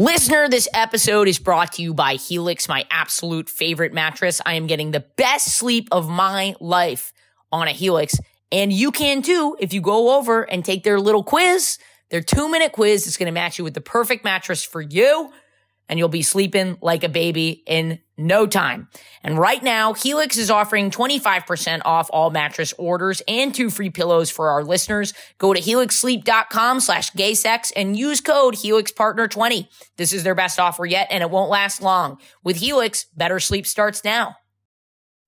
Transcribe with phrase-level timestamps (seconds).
[0.00, 4.40] Listener, this episode is brought to you by Helix, my absolute favorite mattress.
[4.46, 7.12] I am getting the best sleep of my life
[7.50, 8.14] on a Helix.
[8.52, 11.78] And you can too if you go over and take their little quiz,
[12.10, 13.08] their two minute quiz.
[13.08, 15.32] It's going to match you with the perfect mattress for you
[15.88, 18.88] and you'll be sleeping like a baby in no time.
[19.22, 24.30] And right now, Helix is offering 25% off all mattress orders and two free pillows
[24.30, 25.14] for our listeners.
[25.38, 29.68] Go to helixsleep.com slash gaysex and use code HelixPartner20.
[29.96, 32.18] This is their best offer yet, and it won't last long.
[32.42, 34.36] With Helix, better sleep starts now.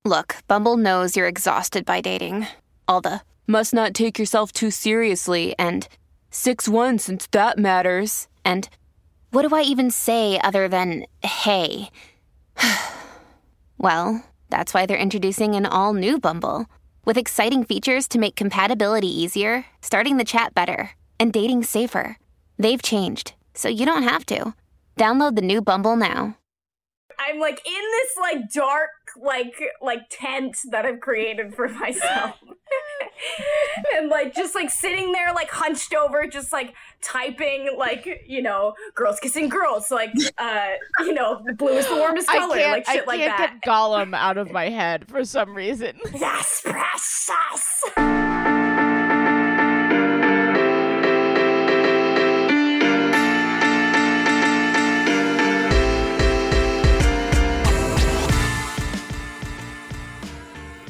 [0.05, 2.47] Look, Bumble knows you're exhausted by dating.
[2.88, 5.86] All the must not take yourself too seriously and
[6.33, 8.27] 6-1 since that matters.
[8.45, 8.69] And
[9.30, 11.91] what do I even say other than hey?
[13.79, 16.66] well, that's why they're introducing an all new Bumble
[17.05, 22.19] with exciting features to make compatibility easier, starting the chat better, and dating safer.
[22.59, 24.55] They've changed, so you don't have to.
[24.98, 26.37] Download the new Bumble now.
[27.19, 32.37] I'm like in this like dark like like tent that I've created for myself.
[33.97, 38.75] and like just like sitting there like hunched over just like typing like you know
[38.94, 40.69] girls kissing girls like uh
[41.00, 43.61] you know blue is the warmest color like shit I like can't that.
[43.62, 45.98] get Gollum out of my head for some reason.
[46.14, 48.30] yes, precious.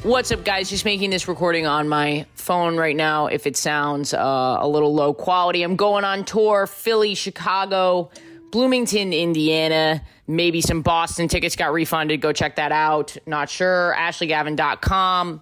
[0.03, 0.67] What's up, guys?
[0.67, 3.27] Just making this recording on my phone right now.
[3.27, 8.09] If it sounds uh, a little low quality, I'm going on tour Philly, Chicago,
[8.51, 10.01] Bloomington, Indiana.
[10.25, 12.19] Maybe some Boston tickets got refunded.
[12.19, 13.15] Go check that out.
[13.27, 13.95] Not sure.
[13.95, 15.41] AshleyGavin.com.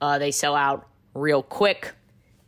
[0.00, 1.92] Uh, they sell out real quick.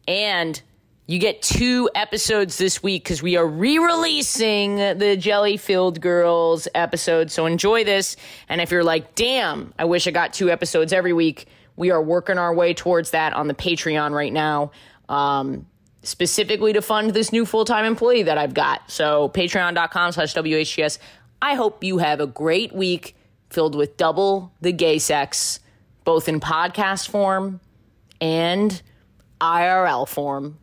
[0.08, 0.60] And
[1.06, 6.68] you get two episodes this week because we are re releasing the Jelly Filled Girls
[6.74, 7.30] episode.
[7.30, 8.16] So enjoy this.
[8.48, 12.00] And if you're like, damn, I wish I got two episodes every week, we are
[12.00, 14.70] working our way towards that on the Patreon right now.
[15.08, 15.66] Um,
[16.04, 18.90] specifically to fund this new full-time employee that I've got.
[18.90, 20.98] So patreon.com slash WHGS.
[21.40, 23.16] I hope you have a great week
[23.50, 25.60] filled with double the gay sex,
[26.04, 27.60] both in podcast form
[28.20, 28.80] and
[29.40, 30.58] IRL form.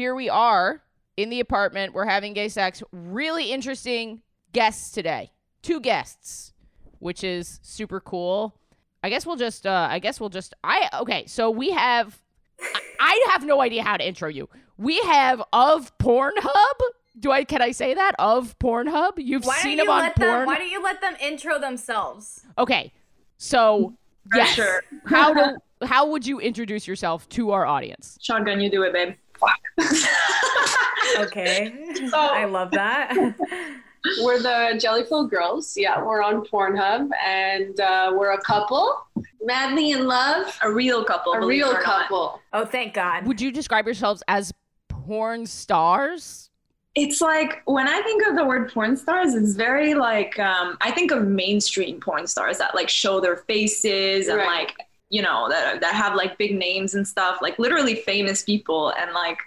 [0.00, 0.82] Here we are
[1.18, 1.92] in the apartment.
[1.92, 2.82] We're having gay sex.
[2.90, 5.30] Really interesting guests today.
[5.60, 6.54] Two guests,
[7.00, 8.58] which is super cool.
[9.04, 12.18] I guess we'll just uh I guess we'll just I okay, so we have
[12.62, 14.48] I, I have no idea how to intro you.
[14.78, 16.80] We have of Pornhub.
[17.18, 18.12] Do I can I say that?
[18.18, 19.18] Of Pornhub?
[19.18, 20.30] You've Why don't seen you on let porn.
[20.30, 22.46] them why don't you let them intro themselves?
[22.56, 22.90] Okay.
[23.36, 23.98] So
[24.34, 24.54] yes.
[24.56, 24.82] Pressure.
[25.04, 25.56] How do
[25.86, 28.16] how would you introduce yourself to our audience?
[28.22, 29.16] Shotgun, you do it, babe.
[31.18, 31.76] Okay.
[32.10, 33.14] So- I love that.
[34.22, 35.74] We're the Jelly Filled Girls.
[35.76, 38.96] Yeah, we're on Pornhub, and uh, we're a couple,
[39.42, 40.58] madly in love.
[40.62, 41.34] A real couple.
[41.34, 41.82] A real it not.
[41.82, 42.40] couple.
[42.54, 43.26] Oh, thank God.
[43.26, 44.54] Would you describe yourselves as
[44.88, 46.48] porn stars?
[46.94, 50.90] It's like when I think of the word porn stars, it's very like um, I
[50.92, 54.46] think of mainstream porn stars that like show their faces and Right.
[54.46, 54.74] like
[55.10, 58.92] you know that that have like big names and stuff, like literally famous people.
[58.98, 59.38] And like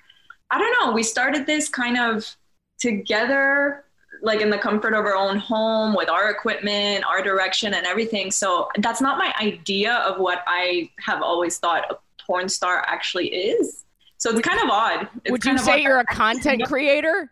[0.51, 2.35] I don't know, we started this kind of
[2.79, 3.85] together,
[4.21, 8.29] like in the comfort of our own home with our equipment, our direction, and everything.
[8.29, 13.27] So that's not my idea of what I have always thought a porn star actually
[13.27, 13.85] is.
[14.17, 15.09] So it's kind of odd.
[15.23, 17.31] It's Would you kind of say you're a content creator?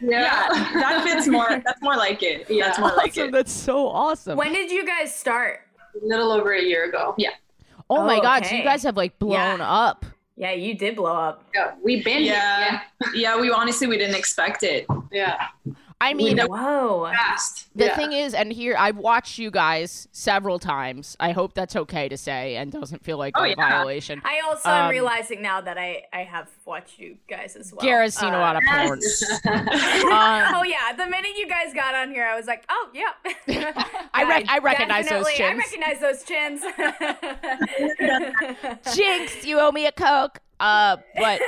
[0.00, 1.62] Yeah, that fits more.
[1.64, 2.50] That's more like it.
[2.50, 3.32] Yeah, that's more like it.
[3.32, 4.36] That's so awesome.
[4.36, 5.60] When did you guys start?
[6.02, 7.14] A little over a year ago.
[7.16, 7.30] Yeah.
[7.90, 9.70] Oh my Oh, god, so you guys have like blown Yeah.
[9.70, 10.04] up.
[10.36, 11.44] Yeah, you did blow up.
[11.54, 12.80] Yeah, we've been Yeah.
[13.14, 14.86] Yeah, we honestly we didn't expect it.
[15.10, 15.46] Yeah,
[15.98, 17.10] I mean, Whoa.
[17.10, 17.68] Fast.
[17.74, 17.96] the yeah.
[17.96, 21.16] thing is, and here I've watched you guys several times.
[21.18, 23.54] I hope that's okay to say and doesn't feel like Oh, a yeah.
[23.56, 24.20] violation.
[24.22, 27.80] I also Um, am realizing now that I I have watched you guys as well.
[27.80, 29.00] Garrett's seen a Uh, lot of porn.
[29.46, 33.12] oh Um, yeah, the minute you guys got on here, I was like, oh yeah.
[34.12, 35.58] I rec- I recognize those definitely- I chins.
[35.58, 36.62] recognize those chins.
[38.94, 40.40] Jinx, you owe me a coke.
[40.58, 41.40] Uh, but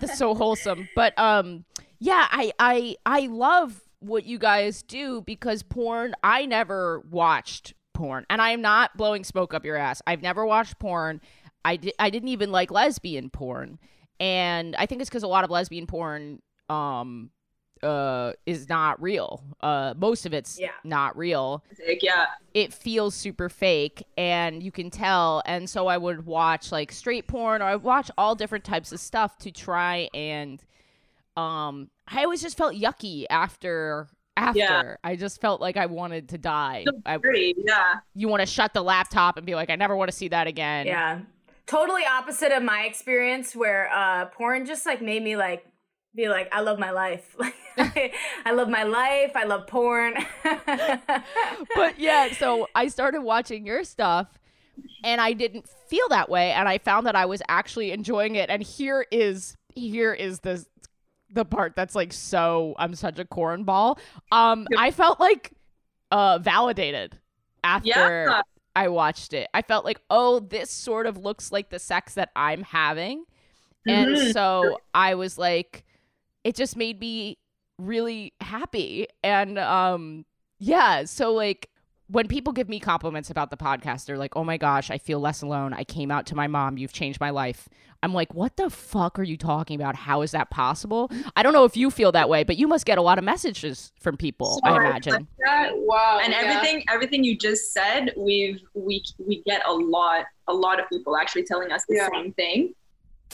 [0.00, 0.88] that's so wholesome.
[0.94, 1.64] But um,
[1.98, 6.14] yeah, I I I love what you guys do because porn.
[6.22, 10.02] I never watched porn, and I am not blowing smoke up your ass.
[10.06, 11.20] I've never watched porn.
[11.64, 13.78] I di- I didn't even like lesbian porn,
[14.20, 17.30] and I think it's because a lot of lesbian porn um
[17.82, 19.44] uh is not real.
[19.60, 20.70] Uh, most of it's Yeah.
[20.84, 25.98] not real Like, yeah, it feels super fake and you can tell and so i
[25.98, 30.08] would watch like straight porn or i watch all different types of stuff to try
[30.14, 30.62] and
[31.36, 34.58] um i always just felt yucky after after.
[34.58, 34.96] Yeah.
[35.04, 36.84] I just felt like I wanted to die.
[37.06, 37.18] I,
[37.56, 38.00] yeah.
[38.14, 40.46] you want to shut the laptop and be like, I never want to see that
[40.46, 40.86] again.
[40.86, 41.20] Yeah.
[41.66, 45.64] Totally opposite of my experience where uh porn just like made me like
[46.14, 47.36] be like, I love my life.
[47.76, 49.32] I love my life.
[49.34, 50.14] I love porn.
[51.74, 54.28] but yeah, so I started watching your stuff
[55.02, 58.50] and I didn't feel that way and I found that I was actually enjoying it
[58.50, 60.64] and here is here is the
[61.34, 63.98] the part that's like so I'm such a cornball.
[64.32, 65.52] Um I felt like
[66.10, 67.18] uh validated
[67.64, 67.88] after
[68.28, 68.42] Yeah.
[68.76, 69.48] I watched it.
[69.54, 73.24] I felt like, "Oh, this sort of looks like the sex that I'm having."
[73.88, 74.32] And Mhm.
[74.32, 75.84] so I was like
[76.44, 77.38] it just made me
[77.78, 80.24] really happy and um
[80.60, 81.70] yeah, so like
[82.08, 85.20] when people give me compliments about the podcast, they're like, "Oh my gosh, I feel
[85.20, 85.72] less alone.
[85.72, 86.76] I came out to my mom.
[86.78, 87.68] You've changed my life."
[88.02, 89.96] I'm like, "What the fuck are you talking about?
[89.96, 92.84] How is that possible?" I don't know if you feel that way, but you must
[92.84, 94.60] get a lot of messages from people.
[94.62, 95.26] I imagine.
[95.44, 96.20] That, wow.
[96.22, 96.40] and yeah.
[96.40, 101.16] everything everything you just said we've we we get a lot a lot of people
[101.16, 102.08] actually telling us the Yeah.
[102.12, 102.74] same thing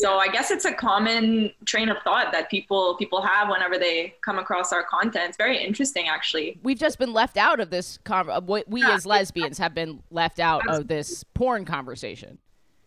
[0.01, 4.15] so i guess it's a common train of thought that people people have whenever they
[4.25, 7.99] come across our content it's very interesting actually We've just been left out of this.
[8.05, 8.95] Con- we we Yeah.
[8.95, 12.39] as lesbians have been left out of this porn conversation.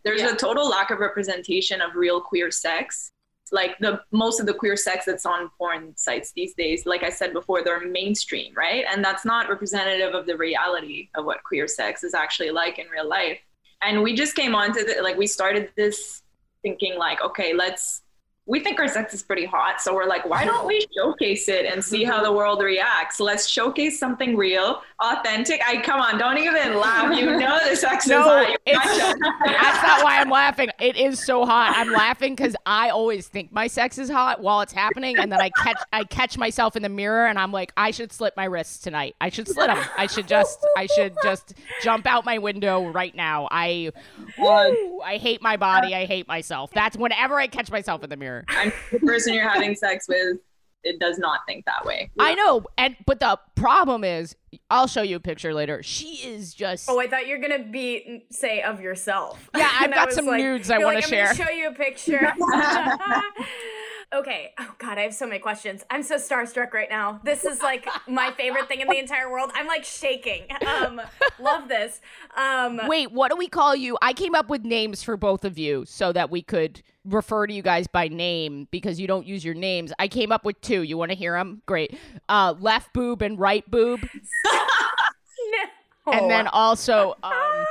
[0.04, 0.34] there's Yeah.
[0.34, 3.12] a total lack of representation of real queer sex
[3.52, 7.10] like the most of the queer sex that's on porn sites these days like i
[7.10, 11.68] said before they're mainstream right and that's not representative of the reality of what queer
[11.68, 13.40] sex is actually like in real life
[13.84, 16.23] and we just came on to the like we started this
[16.64, 18.03] thinking like okay let's
[18.46, 21.66] we think our sex is pretty hot so we're like why don't we showcase it
[21.66, 26.38] and see how the world reacts let's showcase something real authentic i come on don't
[26.38, 30.70] even laugh you know the sex No, is hot That's not why I'm laughing.
[30.80, 31.74] It is so hot.
[31.76, 35.42] I'm laughing because I always think my sex is hot while it's happening, and then
[35.42, 38.46] I catch I catch myself in the mirror, and I'm like, I should slit my
[38.46, 39.16] wrists tonight.
[39.22, 39.84] I should slit them.
[39.98, 43.48] I should just I should just jump out my window right now.
[43.52, 43.92] I
[44.38, 45.94] woo, I hate my body.
[45.96, 46.72] I hate myself.
[46.74, 48.33] That's whenever I catch myself in the mirror.
[48.50, 50.38] I'm the person you're having sex with.
[50.86, 52.12] It does not think that way.
[52.20, 54.36] I know, and but the problem is,
[54.70, 55.82] I'll show you a picture later.
[55.82, 56.90] She is just.
[56.90, 59.50] oh, I thought you're gonna be say of yourself.
[59.56, 61.24] Yeah, I've And got some like- nudes I wanna like, I'm share.
[61.28, 62.34] gonna show you a picture.
[64.14, 64.52] okay.
[64.60, 65.84] Oh God, I have so many questions.
[65.90, 67.22] I'm so starstruck right now.
[67.24, 69.52] This is like my favorite thing in the entire world.
[69.56, 70.44] I'm like shaking.
[70.68, 71.00] Um,
[71.40, 72.02] love this.
[72.36, 73.98] Um, Wait, what do we call you?
[74.02, 77.54] I came up with names for both of you so that we could refer to
[77.54, 79.92] you guys by name because you don't use your names.
[80.00, 80.84] I came up with two.
[80.84, 81.62] You want to hear them?
[81.66, 81.98] Great.
[82.30, 84.00] Uh, left boob and right boob,
[84.46, 86.12] no.
[86.14, 87.66] and then also um,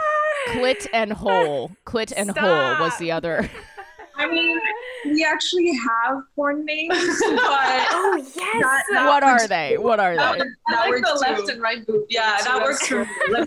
[0.48, 1.70] clit and hole.
[1.86, 3.48] Clit and hole was the other.
[4.14, 4.60] I mean,
[5.06, 6.90] we actually have porn names,
[7.20, 8.34] but Oh yes.
[8.36, 9.78] That- that what are they?
[9.78, 10.44] What are that, they?
[10.68, 11.32] that like works the too.
[11.32, 12.04] left and right boob.
[12.10, 13.04] Yeah, that works cool.
[13.06, 13.46] for me.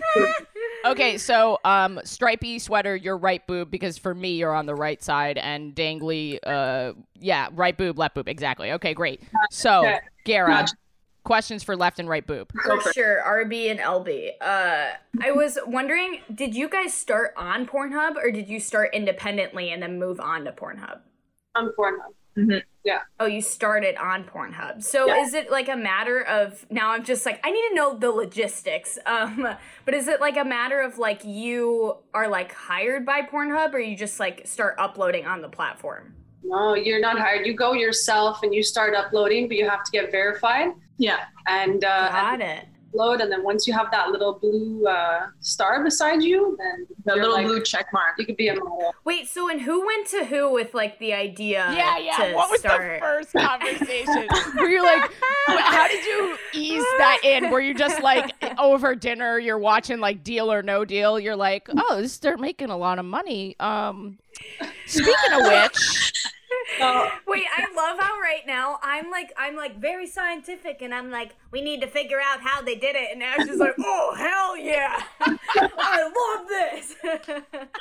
[0.88, 1.04] Left boob.
[1.04, 5.02] Okay, so um, stripy sweater, your right boob because for me you're on the right
[5.02, 8.72] side, and dangly, uh, yeah, right boob, left boob, exactly.
[8.72, 9.22] Okay, great.
[9.50, 9.98] So, Okay.
[10.24, 10.66] Gara,
[11.24, 12.50] questions for left and right boob.
[12.64, 14.30] For for sure, RB and LB.
[14.40, 14.90] Uh,
[15.22, 19.82] I was wondering, did you guys start on Pornhub or did you start independently and
[19.82, 21.00] then move on to Pornhub?
[21.56, 22.12] on Pornhub.
[23.18, 24.82] Oh, you started on Pornhub.
[24.82, 25.22] So Yeah.
[25.22, 28.10] is it like a matter of now I'm just like I need to know the
[28.10, 28.98] logistics.
[29.06, 29.48] Um
[29.84, 33.78] but is it like a matter of like you are like hired by Pornhub or
[33.78, 36.14] you just like start uploading on the platform?
[36.44, 37.46] No, you're not hired.
[37.46, 40.68] You go yourself and you start uploading, but you have to get verified
[40.98, 41.24] Yeah.
[41.48, 42.66] and uh, Got it.
[42.96, 43.20] Upload.
[43.22, 47.34] And then once you have that little blue uh, star beside you, then The little
[47.34, 48.14] like- blue check mark.
[48.18, 48.94] You could be a model.
[49.04, 52.16] Wait, so and who went to who with like the idea Yeah, yeah.
[52.28, 53.00] to What was start?
[53.00, 54.28] the first conversation?
[54.56, 55.10] Were you're like,
[55.48, 57.50] how did you ease that in?
[57.50, 61.18] Were you just like over dinner, you're watching like Deal or No Deal?
[61.20, 63.56] You're like, oh, this they're making a lot of money.
[63.60, 64.18] Um,
[64.86, 66.25] speaking of which,
[66.78, 71.10] So, Wait, I love how right now I'm like I'm like very scientific and I'm
[71.10, 74.14] like we need to figure out how they did it and Ash is like oh
[74.16, 76.94] hell yeah I love this.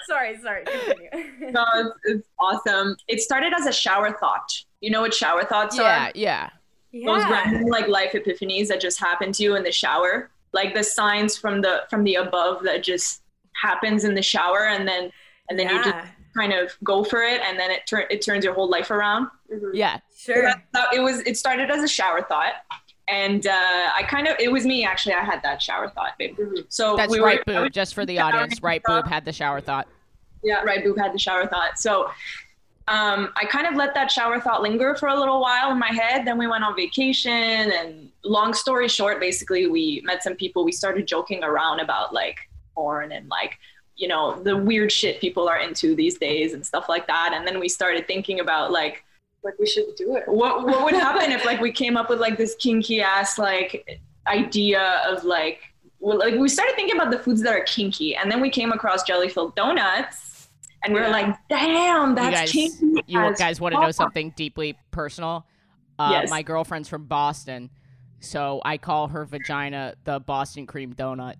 [0.07, 0.65] sorry, sorry.
[0.65, 1.51] Continue.
[1.51, 2.95] no, it's, it's awesome.
[3.07, 4.51] It started as a shower thought.
[4.81, 5.87] You know what shower thoughts yeah, are?
[5.87, 6.11] yeah.
[6.13, 6.49] Yeah
[7.03, 10.83] those random like life epiphanies that just happen to you in the shower, like the
[10.83, 13.21] signs from the from the above that just
[13.61, 15.11] happens in the shower, and then
[15.49, 18.21] and then you just Yeah, kind of go for it, and then it turn it
[18.23, 19.27] turns your whole life around.
[19.73, 19.99] Yeah.
[20.17, 20.41] sure.
[20.43, 22.53] That, that- it was it started as a shower thought,
[23.07, 25.13] and uh, I kind of it was me actually.
[25.15, 26.37] I had that shower thought, babe.
[26.69, 28.61] So That's we right were, boob, just for the audience.
[28.61, 29.87] Right boob had the shower thought.
[30.43, 31.79] Yeah, right boob had the shower thought.
[31.79, 32.09] So
[32.87, 35.91] um, I kind of let that shower thought linger for a little while in my
[35.91, 36.25] head.
[36.25, 40.63] Then we went on vacation, and long story short, basically, we met some people.
[40.63, 42.37] We started joking around about like
[42.75, 43.57] porn and like,
[43.95, 47.31] you know, the weird shit people are into these days and stuff like that.
[47.33, 49.03] And then we started thinking about like,
[49.43, 50.23] Like we should do it.
[50.27, 54.01] what what would happen if like we came up with like this kinky ass like
[54.27, 55.59] idea of like
[55.99, 58.71] well, like we started thinking about the foods that are kinky, and then we came
[58.71, 60.49] across jelly filled donuts,
[60.83, 61.11] and we were Yeah.
[61.11, 63.01] like, damn, you that's guys, kinky.
[63.07, 65.47] you as guys want to know something deeply personal?
[65.97, 66.29] Uh, Yes.
[66.29, 67.69] My girlfriend's from Boston,
[68.19, 71.35] so I call her vagina the Boston cream donut.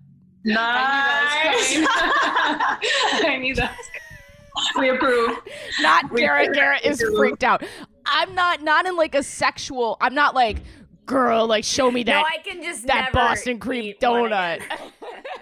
[0.46, 1.86] Nice.
[1.88, 3.76] I knew that.
[4.78, 5.38] we approve.
[5.80, 6.48] Not We Garrett.
[6.48, 6.54] do.
[6.54, 7.64] Garrett is freaked out.
[8.06, 9.96] I'm not not in like a sexual.
[10.00, 10.58] I'm not like
[11.04, 11.46] girl.
[11.46, 12.12] Like show me that.
[12.12, 14.62] no, that I can just that never Boston cream donut.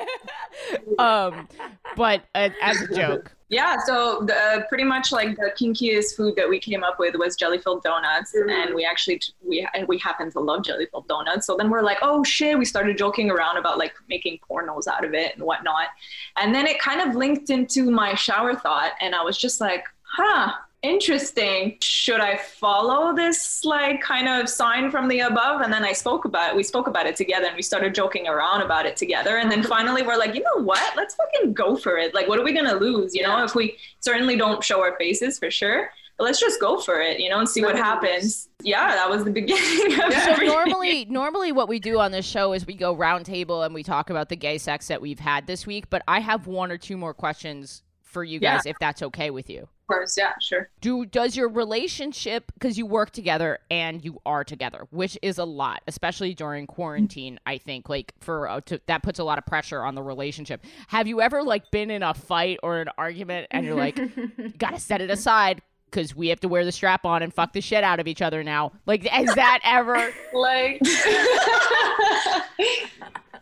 [0.99, 1.49] um,
[1.97, 6.35] but uh, as a joke, Yeah, so the, uh, pretty much like the kinkiest food
[6.37, 8.51] that we came up with was jelly filled donuts, Mhm.
[8.51, 11.47] and we actually we and we happen to love jelly filled donuts.
[11.47, 15.05] So then we're like, oh shit, we started joking around about like making pornos out
[15.05, 15.89] of it and whatnot,
[16.37, 19.85] and then it kind of linked into my shower thought, and I was just like,
[20.03, 20.53] huh.
[20.85, 21.79] Interesting.
[21.81, 25.63] Should I follow this like kind of sign from the above?
[25.63, 26.57] And then I spoke about it.
[26.57, 29.39] We spoke about it together and we started joking around about it together.
[29.39, 29.69] And then mm-hmm.
[29.69, 30.95] finally we're like, you know what?
[30.95, 32.13] Let's fucking go for it.
[32.13, 33.15] Like, what are we gonna lose?
[33.15, 35.89] You know, if we certainly don't show our faces for sure.
[36.19, 38.49] But let's just go for it, you know, and see what Nothing happens.
[38.63, 42.53] Yeah, that was the beginning of so normally normally what we do on this show
[42.53, 45.47] is we go round table and we talk about the gay sex that we've had
[45.47, 45.89] this week.
[45.89, 48.57] But I have one or two more questions for you Yeah.
[48.57, 49.67] guys, if that's okay with you.
[49.85, 50.71] Of course, yeah, sure.
[50.81, 55.45] do does your relationship because you work together and you are together which is a
[55.45, 59.45] lot especially during quarantine i think like for uh, to, that puts a lot of
[59.45, 63.47] pressure on the relationship have you ever like been in a fight or an argument
[63.51, 63.99] and you're like
[64.59, 65.61] gotta set it aside
[65.91, 68.23] because we have to wear the strap on and fuck the shit out of each
[68.23, 69.95] other now like is that ever
[70.33, 70.81] Like,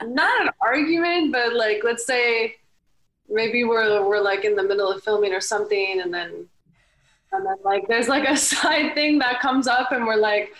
[0.05, 2.57] not an argument, but like, let's say
[3.33, 6.47] maybe we're we're like in the middle of filming or something, and then
[7.33, 10.53] and then like there's like a side thing that comes up, and we're like.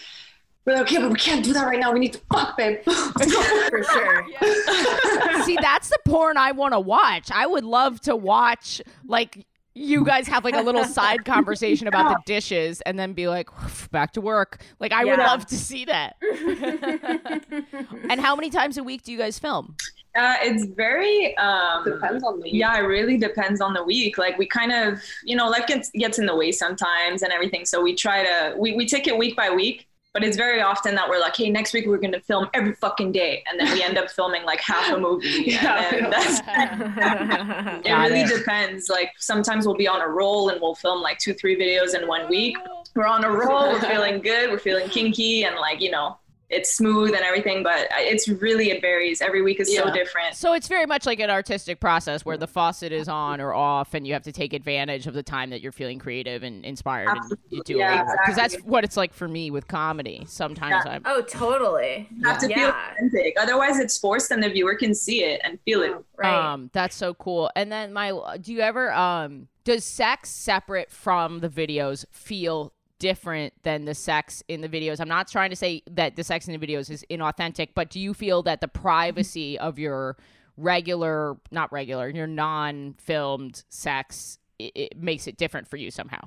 [0.65, 1.93] We're like, okay, but we can't do that right now.
[1.93, 2.79] We need to fuck, babe.
[2.85, 4.27] For sure.
[5.45, 10.05] see that's the porn i want to watch i would love to watch like you
[10.05, 13.49] guys have like a little side conversation about the dishes and then be like
[13.91, 14.61] back to work.
[14.81, 16.17] Like i would love to see that.
[18.11, 19.77] And how many times a week do you guys film?
[20.15, 24.19] Uh, it's very um, Depends on the Yeah, it really depends on the week.
[24.19, 27.65] Like we kind of, you know, life gets gets in the way sometimes and everything.
[27.65, 29.89] So we try to we, we take it week by week.
[30.15, 33.13] But it's very often that we're like, hey, next week we're gonna film every fucking
[33.13, 35.29] day, and then we end up filming like half a movie.
[35.53, 36.41] Yeah, and we that's,
[37.87, 38.37] it really it.
[38.39, 38.91] depends.
[38.91, 42.07] Like sometimes we'll be on a roll and we'll film like two, three videos in
[42.07, 42.57] one week.
[42.95, 43.71] We're on a roll.
[43.73, 44.51] We're feeling good.
[44.51, 46.19] We're feeling kinky, and like you know,
[46.53, 47.63] it's smooth and everything.
[47.63, 49.21] But it's really it varies.
[49.21, 50.35] Every week is so different.
[50.35, 53.95] so it's very much like an artistic process where the faucet is on or off
[53.95, 57.09] and you have to take advantage of the time that you're feeling creative and inspired
[57.09, 60.85] and you do Yeah, it because that's what it's like for me with comedy sometimes
[60.87, 62.09] i'm oh, totally.
[62.17, 63.35] You have to feel authentic.
[63.41, 65.93] Otherwise, it's forced, and the viewer can see it and feel it.
[66.17, 66.53] Right.
[66.53, 67.51] Um, that's so cool.
[67.57, 73.53] And then my, do you ever um, does sex separate from the videos feel different
[73.65, 75.01] than the sex in the videos?
[75.01, 77.99] I'm not trying to say that the sex in the videos is inauthentic, but do
[77.99, 79.67] you feel that the privacy mm-hmm.
[79.67, 80.17] of your
[80.57, 86.21] regular, not regular, your non-filmed sex it, it makes it different for you somehow?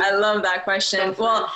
[0.00, 1.14] I love that question.
[1.16, 1.52] Well,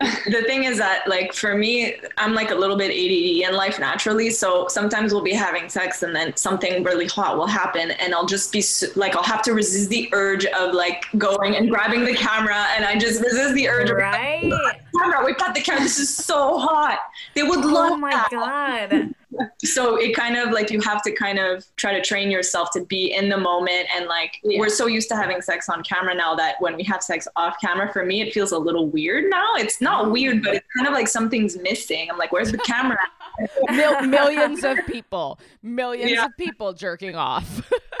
[0.00, 3.78] the thing is that like for me i'm like a little bit add in life
[3.78, 8.14] naturally so sometimes we'll be having sex and then something really hot will happen and
[8.14, 8.62] i'll just be
[8.96, 12.84] like i'll have to resist the urge of like going and grabbing the camera and
[12.84, 14.50] i just resist the urge of right?
[14.98, 17.00] camera we got the camera this is so hot
[17.34, 19.14] they would love Oh my that god.
[19.62, 22.84] So it kind of like you have to kind of try to train yourself to
[22.84, 24.58] be in the moment and like Yeah.
[24.58, 27.56] we're so used to having sex on camera now that when we have sex off
[27.60, 30.12] camera for me it feels a little weird now it's not mm-hmm.
[30.12, 32.98] weird but it's kind of like something's missing i'm like where's the camera
[33.70, 36.26] Mil- millions of people, millions Yeah.
[36.26, 37.70] of people jerking off.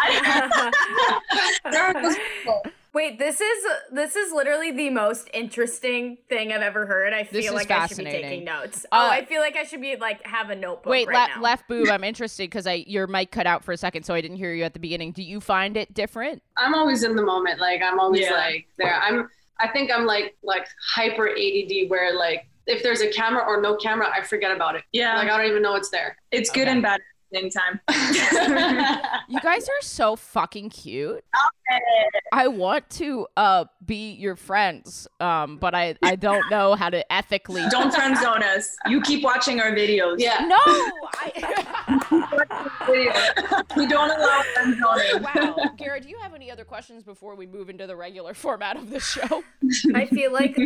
[1.70, 2.62] There are those people.
[2.92, 7.12] Wait, this is this is literally the most interesting thing I've ever heard.
[7.12, 8.84] I This feel like I should be taking notes.
[8.86, 11.36] Uh, oh, I feel like I should be like have a notebook Wait, right le-
[11.36, 11.42] now.
[11.42, 11.88] left boob.
[11.90, 14.52] I'm interested because I your mic cut out for a second, so I didn't hear
[14.52, 15.12] you at the beginning.
[15.12, 16.42] Do you find it different?
[16.56, 17.60] I'm always in the moment.
[17.60, 18.32] Like I'm always Yeah.
[18.32, 18.94] like there.
[19.00, 19.28] I'm.
[19.60, 23.76] I think I'm like like hyper ADD where like if there's a camera or no
[23.76, 24.82] camera, I forget about it.
[24.92, 26.16] yeah Like I don't even know it's there.
[26.32, 27.00] it's good and bad
[27.34, 27.80] anytime.
[29.28, 31.24] You guys are so fucking cute.
[32.32, 37.10] I want to uh be your friends, um, but I I don't know how to
[37.12, 37.62] ethically.
[37.70, 38.76] Don't friend zone us.
[38.86, 40.16] You keep watching our videos.
[40.18, 40.46] yeah.
[40.48, 42.06] No, I.
[43.76, 45.22] We don't allow friend zoning.
[45.22, 48.76] wow, Garrett, do you have any other questions before we move into the regular format
[48.76, 49.44] of the show?
[49.94, 50.58] I feel like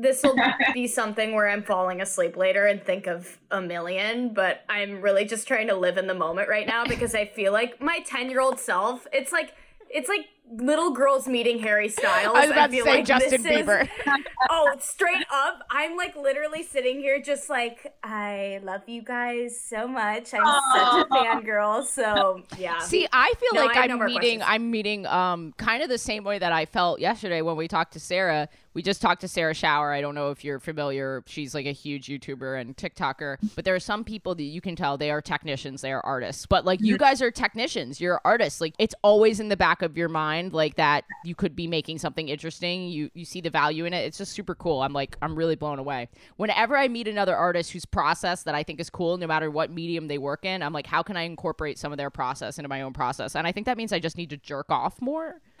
[0.00, 0.36] this will
[0.74, 5.24] be something where I'm falling asleep later and think of a million, but I'm really
[5.24, 8.30] just trying to live in the moment right now because I feel like my 10
[8.30, 9.54] year old self, it's like,
[9.88, 12.32] it's like little girls meeting Harry Styles.
[12.34, 13.88] I was about to feel say like Justin this is- Bieber.
[14.50, 19.88] oh, straight up, I'm like literally sitting here just like, I love you guys so
[19.88, 20.32] much.
[20.34, 21.84] I'm such a fangirl.
[21.84, 22.78] So, yeah.
[22.80, 24.38] See, I feel No, like I have no I'm more meeting.
[24.40, 24.44] questions.
[24.46, 25.06] I'm meeting.
[25.06, 28.48] Um, kind of the same way that I felt yesterday when we talked to Sarah.
[28.74, 29.90] We just talked to Sarah Schauer.
[29.90, 31.22] I don't know if you're familiar.
[31.26, 33.38] She's like a huge YouTuber and TikToker.
[33.54, 35.80] But there are some people that you can tell they are technicians.
[35.80, 36.44] They are artists.
[36.44, 38.02] But like you guys are technicians.
[38.02, 38.60] You're artists.
[38.60, 41.98] Like it's always in the back of your mind, like that you could be making
[41.98, 42.88] something interesting.
[42.88, 44.04] You you see the value in it.
[44.04, 44.82] It's just super cool.
[44.82, 46.08] I'm like I'm really blown away.
[46.36, 49.70] Whenever I meet another artist whose process that I think is cool, no matter what
[49.70, 52.68] medium they work in, I'm like, how can I incorporate some of their process into
[52.68, 53.34] my own process?
[53.34, 55.40] And I think that means I just need to jerk off more.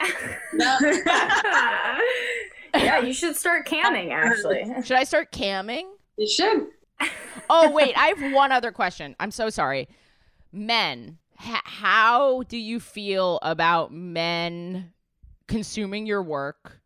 [2.74, 4.64] yeah, you should start camming actually.
[4.84, 5.84] Should I start camming?
[6.16, 6.68] You should.
[7.50, 9.14] Oh wait, I have one other question.
[9.20, 9.88] I'm so sorry.
[10.52, 14.92] Men, h- how do you feel about men
[15.46, 16.80] consuming your work?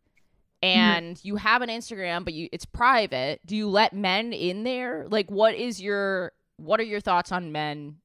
[0.63, 0.79] Mm-hmm.
[0.79, 3.41] And you have an Instagram, but you it's private.
[3.45, 5.07] Do you let men in there?
[5.09, 7.97] Like, what is your what are your thoughts on men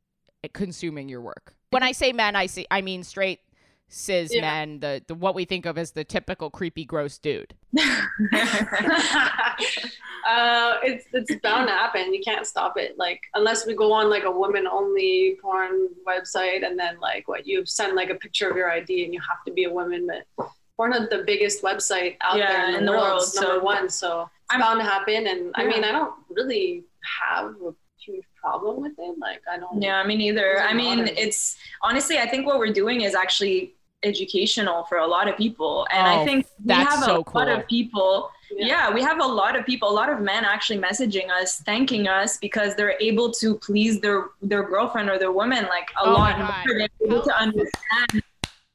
[0.55, 1.55] consuming your work?
[1.71, 3.41] When I say men, I see I mean straight
[3.89, 4.41] cis Yeah.
[4.43, 7.55] men, the, the what we think of as the typical creepy, gross dude.
[10.27, 12.13] uh, it's it's bound to happen.
[12.13, 12.97] You can't stop it.
[12.99, 17.47] Like unless we go on like a woman only porn website, and then like what
[17.47, 20.07] you send like a picture of your ID, and you have to be a woman.
[20.07, 23.35] But Pornhub's the biggest website out Yeah, there in the, in the world, world, It's
[23.37, 23.89] number so- one.
[23.89, 25.27] So it's I'm- bound to happen.
[25.27, 26.85] And I mean, I don't really
[27.21, 29.19] have a huge problem with it.
[29.19, 29.81] Like I don't.
[29.81, 30.61] Yeah, me neither.
[30.61, 33.75] I mean, bother it's honestly, I think what we're doing is actually
[34.07, 37.39] educational for a lot of people, and Oh, I think we that's have so a
[37.39, 38.31] lot of people.
[38.51, 38.67] Yeah.
[38.67, 38.95] Yeah.
[38.95, 42.37] we have a lot of people, a lot of men actually messaging us, thanking us
[42.47, 46.19] because they're able to please their their girlfriend or their woman like a Oh my
[46.19, 46.47] lot God.
[46.67, 46.79] more.
[46.79, 48.23] They're able to understand.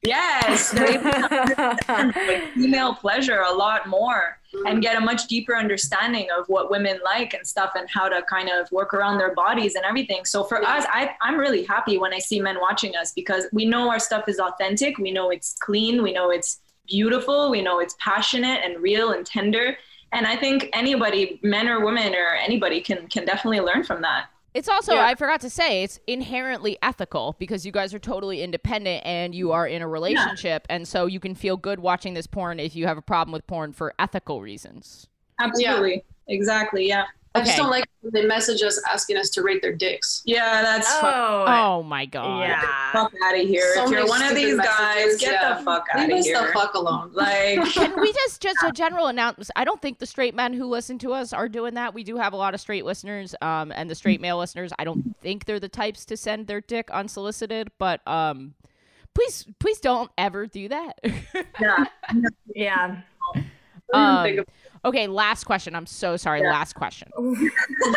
[0.04, 5.28] Yes, they're able to understand like, female pleasure a lot more and get a much
[5.28, 9.18] deeper understanding of what women like and stuff and how to kind of work around
[9.18, 10.24] their bodies and everything.
[10.24, 13.64] So for us, I, I'm really happy when I see men watching us because we
[13.64, 14.98] know our stuff is authentic.
[14.98, 16.02] We know it's clean.
[16.02, 17.50] We know it's beautiful.
[17.50, 19.78] We know it's passionate and real and tender.
[20.12, 24.26] And I think anybody, men or women or anybody can can definitely learn from that.
[24.54, 25.06] It's also, Yeah.
[25.06, 29.52] I forgot to say, it's inherently ethical because you guys are totally independent and you
[29.52, 30.66] are in a relationship.
[30.68, 33.46] And so you can feel good watching this porn if you have a problem with
[33.46, 35.06] porn for ethical reasons.
[35.40, 36.04] Absolutely.
[36.28, 36.86] Exactly.
[36.86, 37.04] Yeah.
[37.34, 40.22] I just don't like when they message us asking us to rate their dicks.
[40.26, 42.40] Yeah, that's fuck, oh, Oh my God.
[42.40, 42.92] yeah.
[42.92, 43.74] fuck out of here.
[43.74, 45.54] So if you're one of stupid these guys, get yeah.
[45.54, 46.46] the fuck out Leave of us here.
[46.46, 47.10] the fuck alone.
[47.14, 49.50] Like Can we just, just a general announcement?
[49.56, 51.94] I don't think the straight men who listen to us are doing that.
[51.94, 54.84] We do have a lot of straight listeners, um, and the straight male listeners, I
[54.84, 58.54] don't think they're the types to send their dick unsolicited, but um,
[59.14, 60.98] please, please don't ever do that.
[61.60, 61.84] yeah.
[62.54, 63.00] Yeah.
[63.92, 64.44] Um,
[64.84, 65.74] okay, last question.
[65.74, 66.40] I'm so sorry.
[66.42, 66.50] Yeah.
[66.50, 67.10] Last question.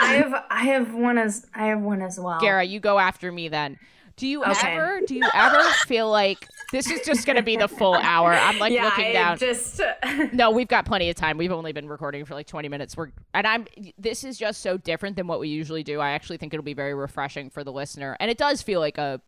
[0.01, 2.39] I have I have one as I have one as well.
[2.39, 3.77] Gara, you go after me then.
[4.17, 4.73] Do you Okay.
[4.77, 8.31] ever do you ever feel like this is just going to be the full hour?
[8.31, 9.37] I'm like yeah, looking down.
[9.37, 9.81] just
[10.31, 11.37] No, we've got plenty of time.
[11.37, 12.95] We've only been recording for like 20 minutes.
[12.95, 13.65] We're and I'm
[13.97, 15.99] this is just so different than what we usually do.
[15.99, 18.15] I actually think it'll be very refreshing for the listener.
[18.21, 19.19] And it does feel like a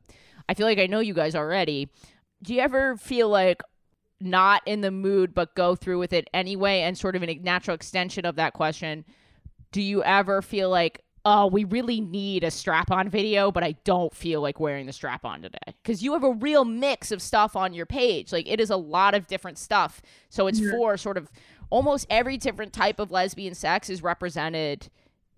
[0.47, 1.89] I feel like I know you guys already.
[2.41, 3.62] Do you ever feel like
[4.19, 7.75] not in the mood but go through with it anyway and sort of a natural
[7.75, 9.06] extension of that question?
[9.71, 13.73] Do you ever feel like oh, we really need a strap on video, but I
[13.84, 15.58] don't feel like wearing the strap on today.
[15.84, 18.32] Because you have a real mix of stuff on your page.
[18.32, 20.01] Like it is a lot of different stuff.
[20.30, 21.30] So it's for sort of
[21.69, 24.88] almost every different type of lesbian sex is represented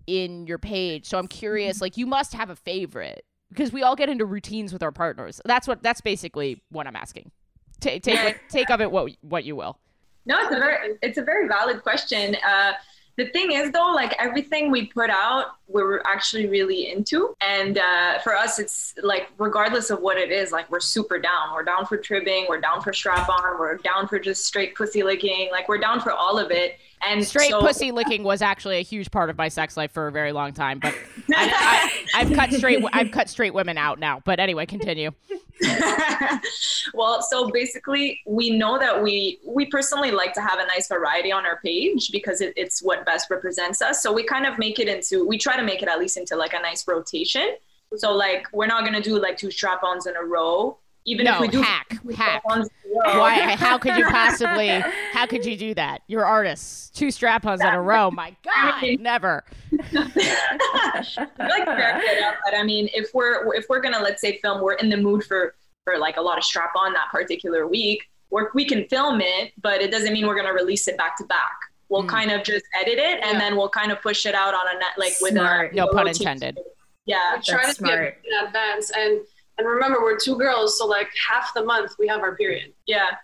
[0.06, 1.06] in your page.
[1.06, 1.84] So I'm curious, mm-hmm.
[1.84, 3.24] like you must have a favorite.
[3.48, 5.40] Because we all get into routines with our partners.
[5.44, 7.32] That's what that's basically what I'm asking.
[7.80, 9.78] Ta take take of it what what you will.
[10.26, 12.36] No, it's a very it's a very valid question.
[12.46, 12.72] Uh,
[13.16, 17.34] the thing is though, like everything we put out, we're actually really into.
[17.40, 21.52] And uh, for us, it's like regardless of what it is, like we're super down.
[21.54, 22.46] We're down for tribbing.
[22.48, 23.58] We're down for strap on.
[23.58, 25.48] We're down for just straight pussy licking.
[25.50, 26.78] Like we're down for all of it.
[27.02, 30.06] And Straight so- pussy licking was actually a huge part of my sex life for
[30.08, 30.94] a very long time, but
[31.34, 34.20] I, I, I've cut straight I've cut straight women out now.
[34.24, 35.12] But anyway, continue.
[36.94, 41.32] well, so basically, we know that we we personally like to have a nice variety
[41.32, 44.02] on our page because it, it's what best represents us.
[44.02, 46.36] So we kind of make it into we try to make it at least into
[46.36, 47.56] like a nice rotation.
[47.96, 50.78] So like we're not gonna do like two strap-ons in a row.
[51.06, 52.42] Even No, if we do hack, hack.
[52.42, 53.20] strap-ons in a row.
[53.20, 53.56] Why?
[53.56, 54.68] How could you possibly?
[55.12, 56.02] How could you do that?
[56.08, 56.90] You're artists.
[56.90, 58.10] Two strap-ons in a row.
[58.10, 59.44] My God, never.
[59.72, 61.04] I
[61.38, 64.38] like to back it up, but I mean, if we're if we're gonna let's say
[64.40, 67.66] film, we're in the mood for for like a lot of strap on that particular
[67.66, 68.02] week.
[68.32, 71.24] Or we can film it, but it doesn't mean we're gonna release it back to
[71.24, 71.58] back.
[71.90, 72.08] We'll Mm.
[72.08, 73.38] kind of just edit it, and Yeah.
[73.40, 75.72] then we'll kind of push it out on a net like with Smart.
[75.72, 76.28] a No pun rotation.
[76.28, 76.64] intended.
[77.04, 78.18] Yeah, We try That's to be smart.
[78.24, 79.20] in advance, and
[79.58, 82.72] and remember, we're two girls, so like half the month we have our period.
[82.86, 83.16] yeah.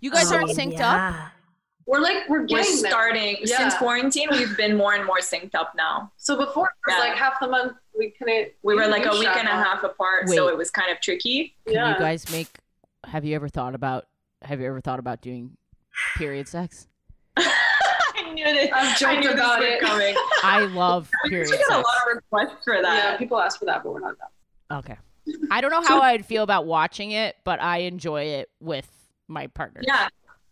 [0.00, 1.30] You guys Oh, aren't synced up.
[1.86, 3.56] We're like we're getting We're getting starting Yeah.
[3.58, 4.28] since quarantine.
[4.32, 6.10] We've been more and more synced up now.
[6.16, 7.08] So before it was Yeah.
[7.10, 8.52] like half the month we couldn't.
[8.62, 11.54] We were like a week and a half apart, so it was kind of tricky.
[11.66, 11.92] Can Yeah.
[11.94, 12.48] you guys make?
[13.06, 14.06] Have you ever thought about?
[14.42, 15.56] Have you ever thought about doing
[16.16, 16.88] period sex?
[18.30, 18.70] I knew this.
[18.72, 19.80] I've I joked knew about it.
[19.80, 20.14] coming.
[20.42, 23.18] I love We period get a lot of requests for Yeah, that.
[23.18, 24.78] people ask for that, but we're not done.
[24.78, 24.96] Okay.
[25.50, 28.88] I don't know how I'd feel about watching it, but I enjoy it with
[29.28, 29.80] my partner.
[29.84, 30.08] Yeah,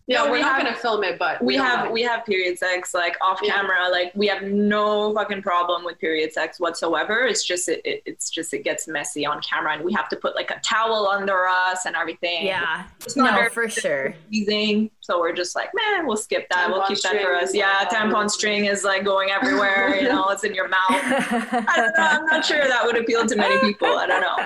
[0.07, 1.93] Yeah, No, we're we not have- gonna film it, but we don't have mind.
[1.93, 3.53] we have period sex like off Yeah.
[3.55, 8.03] camera like we have no fucking problem with period sex whatsoever it's just it, it,
[8.07, 11.09] it's just it gets messy on camera and we have to put like a towel
[11.09, 12.85] under us and everything Yeah.
[13.05, 14.15] it's not No, very for sure.
[14.29, 17.79] pleasing so we're just like man we'll skip that we'll keep that for us yeah
[17.79, 21.97] like- tampon string is like going everywhere you know it's in your mouth I don't
[21.97, 24.37] know I'm not sure that would appeal to many people I don't know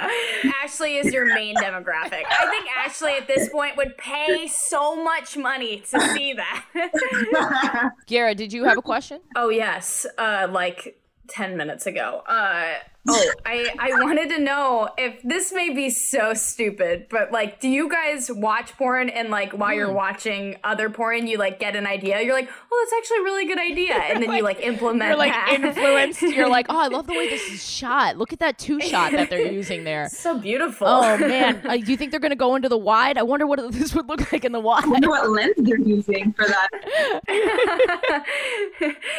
[0.62, 2.22] Ashley is your main demographic.
[2.31, 7.90] I think Ashley at this point would pay so much money to see that.
[8.07, 9.20] Gara, did you have a question?
[9.37, 10.98] oh yes, uh, like
[11.29, 12.22] ten minutes ago.
[12.27, 12.75] Uh,
[13.08, 17.68] oh, I I wanted to know if this may be so stupid, but like, do
[17.68, 19.76] you guys watch porn and like while Hmm.
[19.78, 22.20] you're watching other porn, you like get an idea?
[22.22, 25.08] You're like, oh, that's actually a really good idea, and then you like implement.
[25.08, 25.52] You're like that.
[25.60, 26.22] influenced.
[26.22, 28.16] You're like, oh, I love the way this is shot.
[28.18, 30.08] Look at that two shot that they're using there.
[30.12, 30.86] so beautiful.
[30.86, 33.18] Oh man, uh, do you think they're gonna go into the wide?
[33.18, 34.84] I wonder what this would look like in the wide.
[34.84, 36.68] I wonder what lens they're using for that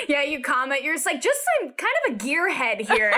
[0.07, 0.83] yeah, you comment.
[0.83, 3.13] You're just like, just some kind of a gearhead here.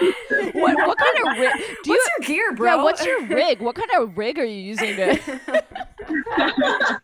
[0.52, 1.52] What, what kind of rig?
[1.82, 2.76] Do you, What's your gear, bro?
[2.76, 3.60] Yeah, what's your rig?
[3.60, 5.40] What kind of rig are you using to?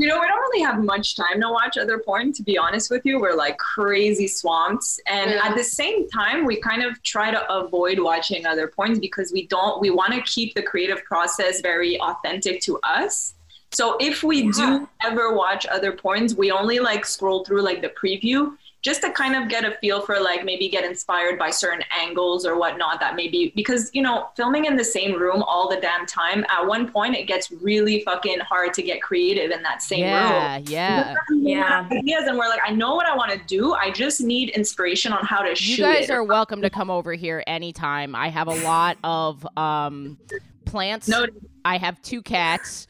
[0.00, 2.88] You know, we don't really have much time to watch other porn, to be honest
[2.88, 3.18] with you.
[3.20, 4.84] We're like crazy swamped.
[5.08, 5.44] And Yeah.
[5.48, 9.48] at the same time, we kind of try to avoid watching other porns because we
[9.48, 13.34] don't, we want to keep the creative process very authentic to us.
[13.72, 14.52] So if we Yeah.
[14.52, 19.10] do ever watch other porns, we only like scroll through like the preview just to
[19.12, 23.00] kind of get a feel for like maybe get inspired by certain angles or whatnot
[23.00, 26.64] that maybe because you know filming in the same room all the damn time at
[26.64, 30.58] one point it gets really fucking hard to get creative in that same room yeah,
[30.58, 31.14] yeah.
[31.30, 31.88] Yeah.
[31.90, 35.12] ideas and we're like i know what i want to do i just need inspiration
[35.12, 35.78] on how to shoot.
[35.78, 38.14] You guys it are welcome to come over here anytime.
[38.14, 40.18] I have a lot of um
[40.64, 41.08] plants.
[41.08, 41.26] no
[41.64, 42.86] I have two cats.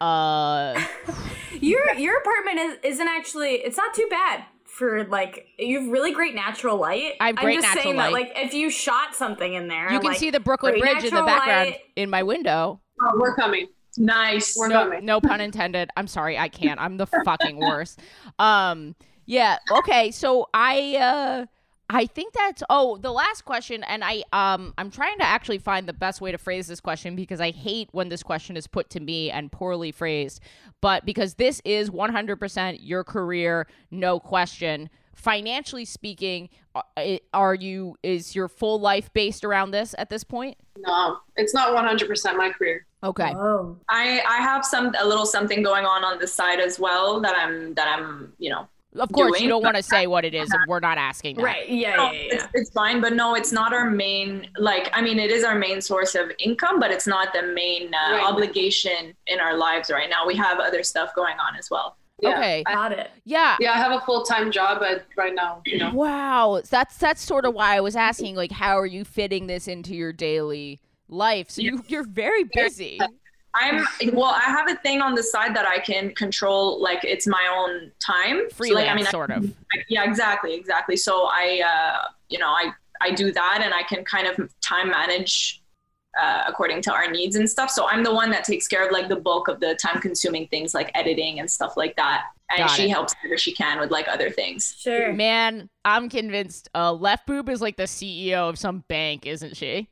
[0.00, 0.80] Uh,
[1.60, 3.54] Your your apartment is isn't actually.
[3.54, 4.44] It's not too bad
[4.76, 7.14] for like you have really great natural light.
[7.20, 8.04] I have I'm just natural saying light.
[8.04, 10.92] that like if you shot something in there, you can like, see the Brooklyn great
[10.94, 11.80] Bridge in the natural background light.
[11.96, 12.80] in my window.
[13.00, 13.68] Oh, we're coming.
[13.96, 15.04] nice We're no, coming.
[15.04, 15.90] no pun intended.
[15.96, 16.80] I'm sorry, I can't.
[16.80, 18.00] I'm the fucking worst.
[18.38, 19.58] Um, yeah.
[19.70, 20.10] Okay.
[20.10, 21.46] So I, uh,
[21.88, 22.62] I think that's.
[22.68, 26.32] Oh, the last question, and I, um, I'm trying to actually find the best way
[26.32, 29.52] to phrase this question because I hate when this question is put to me and
[29.52, 30.40] poorly phrased.
[30.80, 34.90] But because this is 100% your career, no question.
[35.14, 40.58] Financially speaking, are- are you is your full life based around this at this point?
[40.76, 42.84] No, it's not 100% my career.
[43.04, 43.32] Okay.
[43.36, 43.76] Oh.
[43.88, 47.36] i i have some a little something going on on the side as well that
[47.36, 48.66] i'm that i'm you know
[48.98, 51.42] Of course, you don't want to say what it is, and we're not asking that.
[51.42, 51.68] Right.
[51.68, 51.96] Yeah.
[51.96, 52.20] No, Yeah.
[52.22, 54.48] yeah, it's, it's fine, but no, it's not our main.
[54.58, 57.92] Like, I mean, it is our main source of income, but it's not the main
[57.94, 58.24] uh, Right.
[58.24, 60.26] obligation in our lives right now.
[60.26, 61.96] We have other stuff going on as well.
[62.20, 62.30] Yeah.
[62.38, 62.62] Okay.
[62.66, 63.10] I, Got it.
[63.24, 63.56] Yeah.
[63.60, 65.92] yeah, I have a full time job, but right now, you know.
[65.92, 66.62] Wow.
[66.70, 69.94] That's that's sort of why I was asking like how are you fitting this into
[69.94, 71.50] your daily life?
[71.50, 72.98] So you you're very busy.
[73.58, 74.30] I'm well.
[74.34, 76.80] I have a thing on the side that I can control.
[76.82, 78.42] Like it's my own time.
[78.50, 79.50] So, like, I mean, I- sort of.
[79.88, 80.96] yeah, exactly, exactly.
[80.96, 84.90] So I, uh, you know, I I do that, and I can kind of time
[84.90, 85.62] manage
[86.20, 87.70] uh, according to our needs and stuff.
[87.70, 90.48] So I'm the one that takes care of like the bulk of the time consuming
[90.48, 92.90] things like editing and stuff like that, and Got she it.
[92.90, 94.76] helps where she can with like other things.
[94.78, 95.12] Sure.
[95.12, 99.88] Man, I'm convinced uh, Left Boob is like the CEO of some bank, isn't she?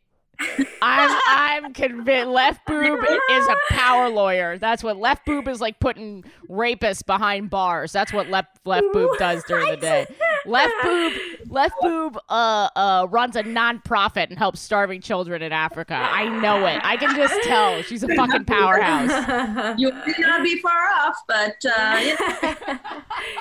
[0.82, 4.58] I'm I'm convinced Left Boob is a power lawyer.
[4.58, 7.92] That's what Left Boob is like putting rapists behind bars.
[7.92, 10.06] That's what Left Left Boob does during the day.
[10.46, 11.12] Left Boob
[11.48, 15.94] Left Boob uh uh runs a nonprofit and helps starving children in Africa.
[15.94, 16.80] I know it.
[16.82, 17.82] I can just tell.
[17.82, 19.74] She's a fucking powerhouse.
[19.78, 22.78] You may not be far off, but uh, yeah.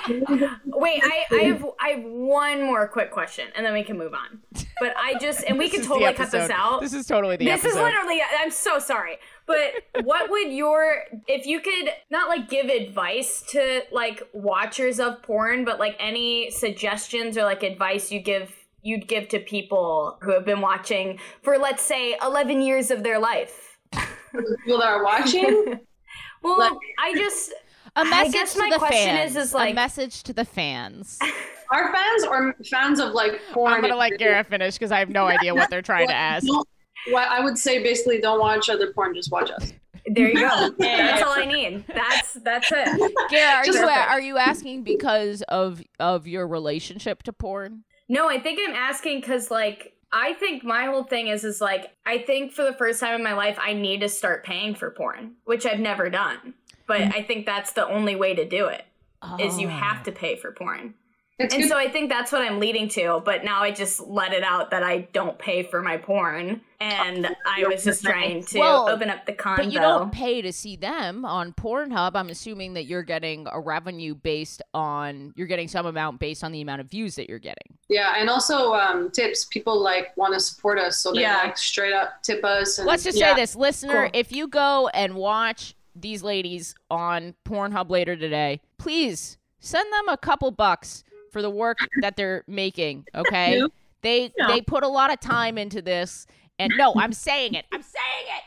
[0.66, 4.14] Wait, I, I have I have one more quick question, and then we can move
[4.14, 4.40] on.
[4.80, 6.80] But I just and we This can totally cut this out.
[6.80, 7.62] This is totally the answer.
[7.68, 7.86] this episode.
[7.88, 9.72] is literally i'm so sorry but
[10.04, 15.64] what would your if you could not like give advice to like watchers of porn
[15.64, 20.44] but like any suggestions or like advice you give you'd give to people who have
[20.44, 25.78] been watching for let's say 11 years of their life People that are watching.
[26.42, 27.52] well Like- i just
[27.96, 29.36] a I message guess to the question fans.
[29.36, 31.18] is- is a message to the fans.
[31.70, 33.72] Our fans or fans of like porn?
[33.72, 36.46] I'm gonna let Garrett finish because I have no idea what they're trying to ask.
[36.46, 36.68] Don't-
[37.12, 39.72] Well, I would say basically don't watch other porn, just watch us.
[40.06, 42.86] there you go that's all i need that's that's it
[43.30, 47.84] Garrett, are Just- you are you asking because of of your relationship to porn?
[48.10, 51.90] No, I think I'm asking because, like, I think my whole thing is, is like,
[52.04, 54.90] I think for the first time in my life, I need to start paying for
[54.90, 56.52] porn, which I've never done.
[56.86, 58.84] But I think that's the only way to do it
[59.40, 60.94] is you have to pay for porn.
[61.36, 61.68] It's And good.
[61.70, 63.20] so I think that's what I'm leading to.
[63.24, 67.26] But now I just let it out that I don't pay for my porn, and
[67.44, 69.56] I was just trying to Well, open up the convo.
[69.56, 72.12] But you don't pay to see them on Pornhub.
[72.14, 76.52] I'm assuming that you're getting a revenue based on you're getting some amount based on
[76.52, 77.78] the amount of views that you're getting.
[77.88, 79.46] yeah, and also um, tips.
[79.46, 81.38] People like want to support us, so they Yeah.
[81.38, 82.78] like straight up tip us.
[82.78, 83.34] And, Let's just yeah.
[83.34, 84.20] say this, listener, Cool.
[84.20, 90.16] if you go and watch these ladies on Pornhub later today, please send them a
[90.16, 93.58] couple bucks for the work that they're making, okay?
[93.58, 93.66] Yeah.
[94.02, 94.46] They Yeah.
[94.48, 96.26] they put a lot of time into this.
[96.58, 97.64] And no, I'm saying it.
[97.72, 98.44] I'm saying it.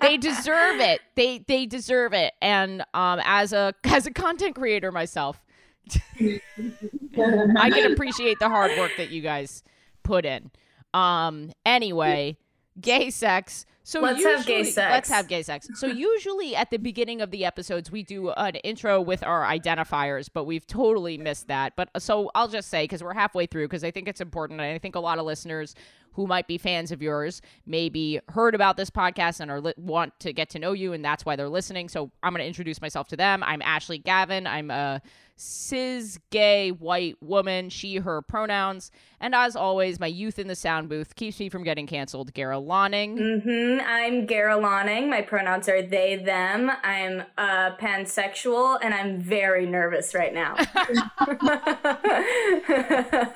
[0.00, 1.00] they deserve it.
[1.14, 2.34] They they deserve it.
[2.42, 5.40] And um, as a as a content creator myself,
[6.20, 9.62] I can appreciate the hard work that you guys
[10.02, 10.50] put in.
[10.92, 11.52] Um.
[11.64, 12.36] Anyway,
[12.80, 13.66] gay sex.
[13.82, 14.92] So Let's have gay sex.
[14.92, 15.68] Let's have gay sex.
[15.74, 20.28] So usually at the beginning of the episodes we do an intro with our identifiers,
[20.32, 21.74] but we've totally missed that.
[21.76, 24.60] But uh, so I'll just say because we're halfway through because I think it's important,
[24.60, 25.74] and I think a lot of listeners
[26.12, 30.18] who might be fans of yours maybe heard about this podcast and are li- want
[30.20, 31.88] to get to know you, and that's why they're listening.
[31.88, 33.42] So I'm going to introduce myself to them.
[33.42, 34.46] I'm Ashley Gavin.
[34.46, 35.00] I'm a
[35.40, 38.90] cis gay white woman, she, her pronouns.
[39.20, 42.32] And as always, my youth in the sound booth keeps me from getting canceled.
[42.34, 43.16] Gara Lonning.
[43.42, 45.08] hmm I'm Gara Lonning.
[45.10, 46.70] My pronouns are they, them.
[46.82, 50.56] I'm uh, pansexual, and I'm very nervous right now.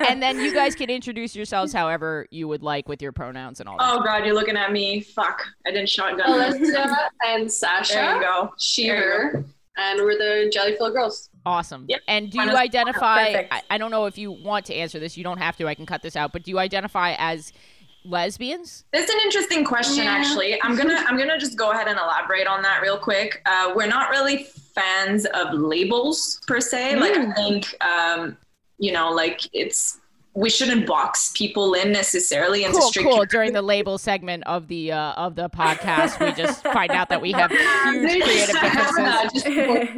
[0.07, 3.67] and then you guys can introduce yourselves however you would like with your pronouns and
[3.69, 3.93] all that.
[3.93, 5.01] Oh God, you're looking at me.
[5.01, 6.27] Fuck, I didn't shotgun.
[6.27, 7.93] Alyssa and Sasha.
[7.93, 8.53] There you go.
[8.59, 9.45] She/her.
[9.77, 11.29] and we're the Jelly Filled Girls.
[11.45, 11.85] Awesome.
[11.87, 12.01] Yep.
[12.07, 13.45] And do you identify?
[13.51, 15.15] I, I don't know if you want to answer this.
[15.15, 15.67] You don't have to.
[15.67, 16.31] I can cut this out.
[16.31, 17.53] But do you identify as
[18.03, 18.85] lesbians?
[18.91, 20.11] That's an interesting question, Yeah.
[20.11, 20.61] actually.
[20.63, 23.41] I'm gonna I'm gonna just go ahead and elaborate on that real quick.
[23.45, 26.95] Uh, we're not really fans of labels per se.
[26.97, 28.37] Like I think um,
[28.77, 29.99] you know, like it's
[30.35, 33.25] we shouldn't box people in necessarily into Cool, strict cool.
[33.25, 37.21] During the label segment of the uh, of the podcast, we just find out that
[37.21, 37.49] we have
[37.85, 39.43] huge creative differences.
[39.43, 39.97] Just.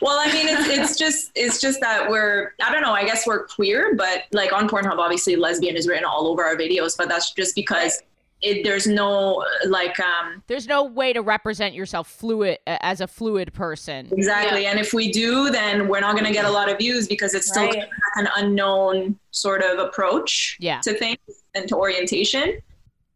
[0.00, 2.92] Well, I mean, it's, it's just it's just that we're I don't know.
[2.92, 6.56] I guess we're queer, but like on Pornhub, obviously lesbian is written all over our
[6.56, 6.96] videos.
[6.96, 8.00] But that's just because
[8.40, 13.52] it, there's no like um There's no way to represent yourself fluid as a fluid
[13.52, 14.08] person.
[14.12, 14.66] exactly.
[14.66, 17.34] And if we do, then we're not going to get a lot of views because
[17.34, 17.88] it's still Right.
[18.16, 20.80] an unknown sort of approach Yeah.
[20.82, 21.18] to things
[21.54, 22.60] and to orientation.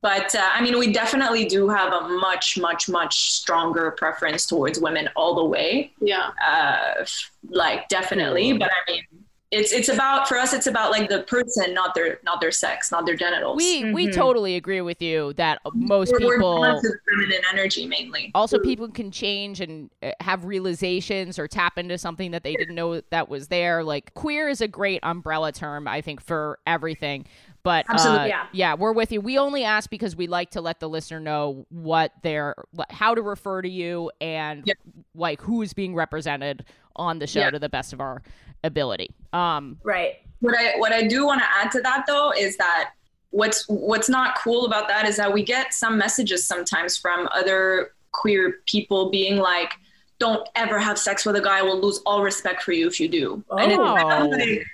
[0.00, 4.80] But uh, I mean, we definitely do have a much, much, much stronger preference towards
[4.80, 5.92] women all the way.
[6.00, 6.30] Yeah.
[6.44, 7.04] uh,
[7.48, 8.52] like definitely.
[8.58, 9.02] But I mean,
[9.52, 12.90] it's it's about for us it's about like the person not their not their sex
[12.90, 14.14] not their genitals We we Mhm.
[14.14, 18.88] totally agree with you that most we're, we're people drawn feminine energy mainly also people
[18.88, 23.28] can change and uh, have realizations or tap into something that they didn't know that
[23.28, 27.26] was there like queer is a great umbrella term i think for everything
[27.64, 28.74] but uh, Absolutely, yeah.
[28.74, 32.10] we're with you we only ask because we like to let the listener know what
[32.22, 32.54] they're
[32.90, 34.78] how to refer to you and Yep.
[35.14, 36.64] like who is being represented
[36.96, 37.50] on the show Yeah.
[37.50, 38.22] to the best of our
[38.64, 40.16] ability um Right.
[40.40, 42.90] what i what i do want to add to that though is that
[43.30, 47.92] what's what's not cool about that is that we get some messages sometimes from other
[48.12, 49.72] queer people being like
[50.18, 53.08] don't ever have sex with a guy we'll lose all respect for you if you
[53.08, 54.24] do and it's kind Oh.
[54.26, 54.64] of like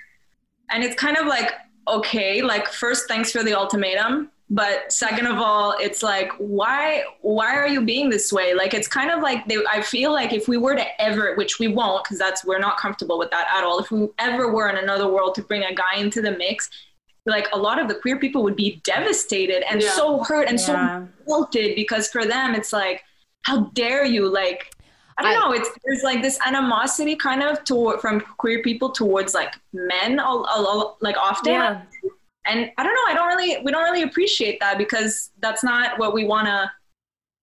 [0.71, 1.53] and it's kind of like
[1.87, 7.55] okay like first thanks for the ultimatum but second of all it's like why why
[7.55, 10.47] are you being this way like it's kind of like they, i feel like if
[10.47, 13.63] we were to ever which we won't because that's we're not comfortable with that at
[13.63, 16.69] all if we ever were in another world to bring a guy into the mix
[17.25, 19.91] like a lot of the queer people would be devastated and Yeah.
[19.91, 20.65] so hurt and Yeah.
[20.65, 23.03] so revolted because for them it's like
[23.43, 24.73] how dare you like
[25.21, 25.51] I don't know.
[25.51, 30.23] It's there's like this animosity kind of toward from queer people towards like men, a,
[30.23, 31.51] a, like often.
[31.55, 31.81] Yeah.
[32.49, 33.05] And I don't know.
[33.07, 33.63] I don't really.
[33.63, 36.71] We don't really appreciate that because that's not what we want to,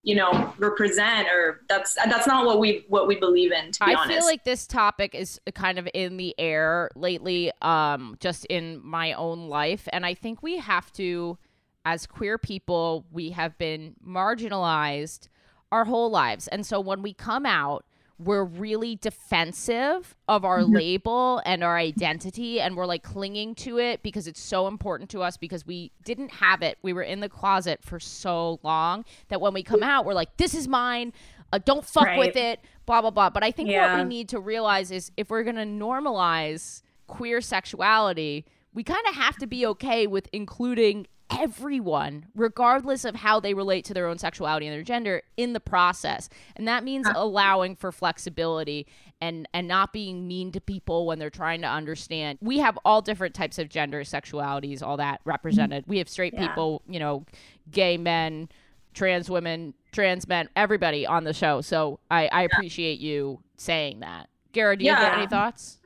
[0.03, 3.73] you know, represent, or that's that's not what we what we believe in.
[3.73, 4.19] To be I honest.
[4.19, 9.13] feel like this topic is kind of in the air lately, um, just in my
[9.15, 9.89] own life.
[9.93, 11.39] And I think we have to,
[11.85, 15.29] as queer people, we have been marginalized
[15.73, 16.49] our whole lives.
[16.49, 17.86] And so when we come out,
[18.19, 24.03] we're really defensive of our label and our identity and we're like clinging to it
[24.03, 26.79] because it's so important to us because we didn't have it.
[26.83, 30.35] We were in the closet for so long that when we come out we're like
[30.39, 31.13] this is mine.
[31.53, 32.19] Uh, don't fuck Right.
[32.19, 33.29] with it blah blah blah.
[33.31, 37.41] But i think what we need to realize is if we're going to normalize queer
[37.41, 43.55] sexuality we kind of have to be okay with including everyone regardless of how they
[43.55, 46.29] relate to their own sexuality and their gender in the process.
[46.55, 47.13] And that means uh.
[47.17, 48.87] allowing for flexibility
[49.21, 52.39] and and not being mean to people when they're trying to understand.
[52.41, 55.85] We have all different types of gender sexualities all that represented.
[55.87, 56.49] We have straight Yeah.
[56.49, 57.25] people you know
[57.71, 58.49] gay men
[58.95, 61.61] trans women trans men everybody on the show.
[61.61, 64.29] So i i appreciate you saying that.
[64.53, 65.79] Gara, do you have any thoughts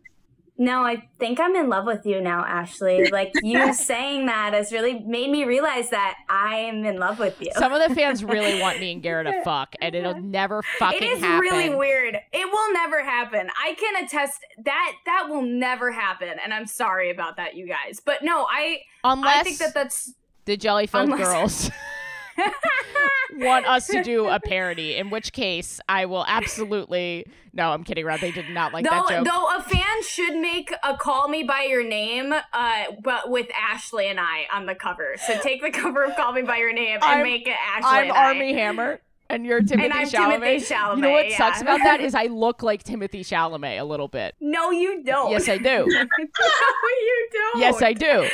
[0.60, 3.08] No, I think I'm in love with you now, Ashley.
[3.08, 7.40] Like you saying that has really made me realize that I am in love with
[7.40, 7.50] you.
[7.56, 11.02] some of the fans really want me and Gara to fuck and it'll never fucking
[11.02, 12.14] it is happen really weird.
[12.30, 13.48] It will never happen.
[13.58, 17.98] I can attest that that will never happen, and I'm sorry about that, you guys.
[18.04, 20.12] But no, I unless I think that that's
[20.44, 21.70] the jelly filled Unless- girls
[23.34, 27.26] want us to do a parody, in which case I will absolutely.
[27.52, 28.20] No, I'm kidding around.
[28.20, 28.90] They did not like though.
[28.90, 29.24] that joke.
[29.26, 34.06] Though a fan should make a "Call Me by Your Name," uh, but with Ashley
[34.08, 35.14] and I on the cover.
[35.26, 37.88] So take the cover of "Call Me by Your Name" and I'm- make it Ashley.
[37.88, 38.24] I'm and I.
[38.26, 39.00] Armie Hammer.
[39.28, 40.40] And you're Timothy and I'm Chalamet.
[40.40, 41.36] Timothée Chalamet, You know what yeah.
[41.38, 44.34] sucks about that is I look like Timothy Chalamet a little bit.
[44.40, 45.30] No, you don't.
[45.30, 45.62] Yes, I do.
[45.86, 47.60] no, you don't.
[47.60, 48.28] yes, I do.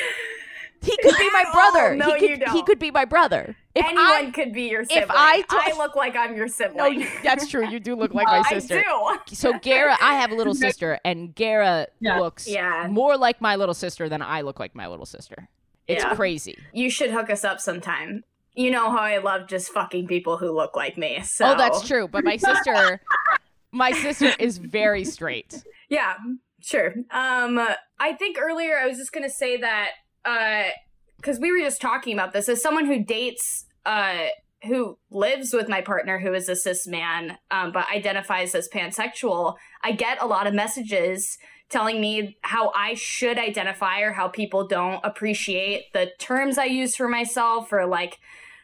[0.87, 1.97] He could be my brother.
[1.97, 2.55] No, he could, you don't.
[2.57, 3.57] He could be my brother.
[3.75, 5.09] If Anyone I, could be your sibling.
[5.11, 6.77] I told- I look like I'm your sibling.
[6.79, 7.69] no, you, that's true.
[7.69, 8.83] You do look like my sister.
[8.87, 9.35] I do.
[9.35, 12.19] So Gara, I have a little sister, and Gara Yeah.
[12.21, 12.87] looks Yeah.
[12.91, 15.49] more like my little sister than I look like my little sister.
[15.89, 16.15] It's Yeah.
[16.15, 16.57] crazy.
[16.73, 18.25] You should hook us up sometime.
[18.55, 21.21] You know how I love just fucking people who look like me.
[21.23, 22.09] So Oh, that's true.
[22.09, 23.01] But my sister,
[23.71, 25.63] my sister is very straight.
[25.91, 26.15] Yeah,
[26.63, 26.95] sure.
[27.11, 27.61] Um,
[28.01, 29.91] I think earlier I was just gonna say that
[31.17, 34.27] because we were just talking about this as someone who dates, uh,
[34.65, 39.57] who lives with my partner who is a cis man, um, but identifies as pansexual.
[39.83, 44.67] I get a lot of messages telling me how I should identify or how people
[44.67, 48.19] don't appreciate the terms I use for myself or like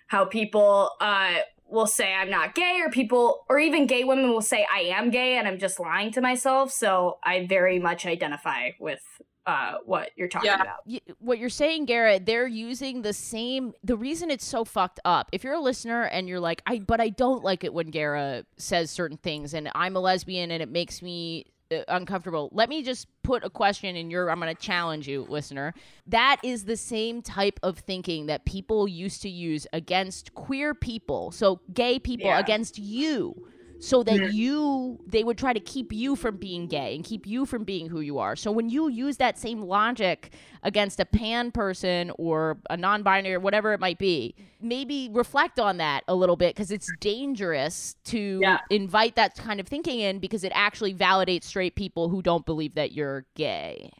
[0.07, 4.43] how people uh will say I'm not gay or people or even gay women will
[4.43, 6.71] say I am gay and I'm just lying to myself.
[6.71, 9.01] So I very much identify with
[9.47, 10.63] uh what you're talking Yeah.
[10.63, 10.87] about.
[10.87, 13.73] y- what you're saying, Garrett, they're using the same.
[13.83, 17.01] The reason it's so fucked up, if you're a listener and you're like, I, but
[17.01, 20.69] I don't like it when Gara says certain things, and I'm a lesbian and it
[20.69, 22.51] makes me uh, uncomfortable.
[22.53, 24.31] Let me just put a question in your.
[24.31, 25.75] I'm going to challenge you, listener.
[26.07, 31.31] That is the same type of thinking that people used to use against queer people,
[31.33, 32.39] so gay people Yeah.
[32.41, 33.49] against you
[33.83, 37.45] so that you they would try to keep you from being gay and keep you
[37.45, 38.37] from being who you are.
[38.37, 43.41] So when you use that same logic against a pan person or a non-binary or
[43.41, 48.39] whatever it might be, maybe reflect on that a little bit because it's dangerous to
[48.41, 48.59] Yeah.
[48.71, 52.75] invite that kind of thinking in because it actually validates straight people who don't believe
[52.77, 53.91] that you're gay.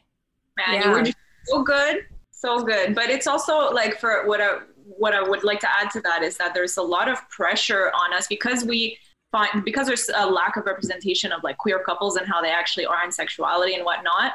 [0.55, 0.85] man, Yeah.
[0.85, 2.93] you were just so good, so good.
[2.95, 6.23] But it's also like for what I what I would like to add to that
[6.23, 8.97] is that there's a lot of pressure on us because we
[9.33, 12.85] find because there's a lack of representation of like queer couples and how they actually
[12.85, 14.33] are in sexuality and whatnot.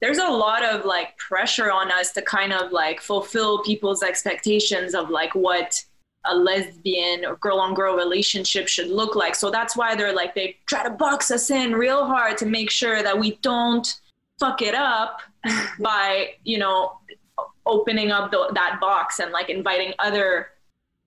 [0.00, 4.94] There's a lot of like pressure on us to kind of like fulfill people's expectations
[4.94, 5.82] of like what
[6.26, 9.34] a lesbian or girl on girl relationship should look like.
[9.34, 12.70] So that's why they're like, they try to box us in real hard to make
[12.70, 14.00] sure that we don't
[14.38, 15.22] fuck it up
[15.80, 16.98] by, you know,
[17.64, 20.50] opening up the, that box and like inviting other,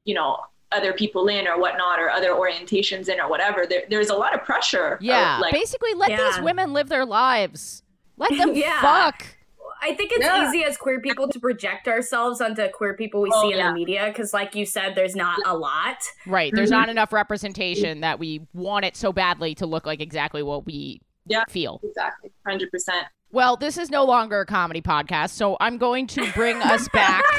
[0.06, 0.40] you know,
[0.72, 3.66] other people in or whatnot or other orientations in or whatever.
[3.66, 4.94] There, there's a lot of pressure.
[4.94, 7.84] of, Yeah, like, basically let these women live their lives.
[8.18, 8.80] Let them Yeah.
[8.82, 9.26] fuck.
[9.82, 10.48] I think it's Yeah.
[10.48, 13.70] easy as queer people to project ourselves onto queer people we Oh, see in yeah.
[13.70, 15.98] the media because, like you said, there's not a lot.
[16.28, 16.52] Right.
[16.54, 16.74] There's Mhm.
[16.74, 21.02] not enough representation that we want it so badly to look like exactly what we
[21.28, 21.46] Yeah.
[21.48, 21.80] feel.
[21.84, 22.30] exactly.
[22.46, 23.06] 100%.
[23.32, 27.24] Well, this is no longer a comedy podcast, so I'm going to bring us back.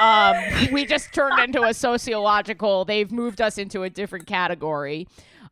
[0.00, 0.36] Um,
[0.72, 2.84] we just turned into a sociological.
[2.84, 5.06] They've moved us into a different category.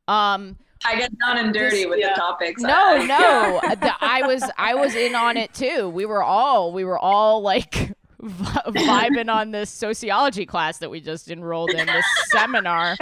[0.09, 2.15] Um, I get down and dirty with yeah.
[2.15, 2.63] the topics.
[2.63, 5.89] no, I- no, the- I was I was in on it too.
[5.89, 11.31] We were all we were all like vibing on this sociology class that we just
[11.31, 12.97] enrolled in this seminar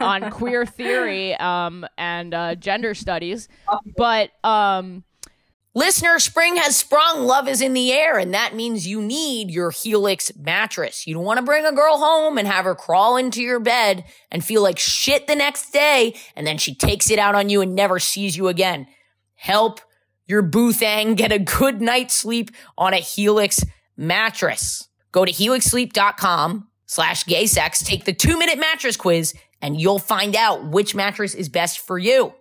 [0.00, 3.48] on queer theory um, and uh, gender studies.
[3.96, 5.04] But um,
[5.76, 7.24] Listener, spring has sprung.
[7.24, 11.04] Love is in the air, and that means you need your Helix mattress.
[11.04, 14.04] You don't want to bring a girl home and have her crawl into your bed
[14.30, 17.60] and feel like shit the next day, and then she takes it out on you
[17.60, 18.86] and never sees you again.
[19.34, 19.80] Help
[20.26, 23.64] your boo thang get a good night's sleep on a Helix
[23.96, 24.88] mattress.
[25.10, 30.36] Go to helixsleep.com slash gay sex, take the two minute mattress quiz, and you'll find
[30.36, 32.32] out which mattress is best for you.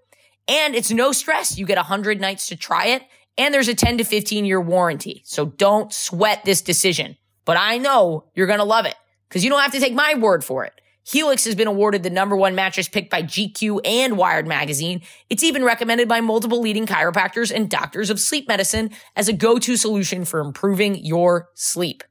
[0.47, 1.57] And it's no stress.
[1.57, 3.03] You get 100 nights to try it,
[3.37, 5.21] and there's a 10 to 15 year warranty.
[5.25, 7.17] So don't sweat this decision.
[7.45, 8.95] But I know you're going to love it
[9.27, 10.73] because you don't have to take my word for it.
[11.05, 15.01] Helix has been awarded the number one mattress picked by GQ and Wired Magazine.
[15.29, 19.75] It's even recommended by multiple leading chiropractors and doctors of sleep medicine as a go-to
[19.75, 22.05] solution for improving your sleep.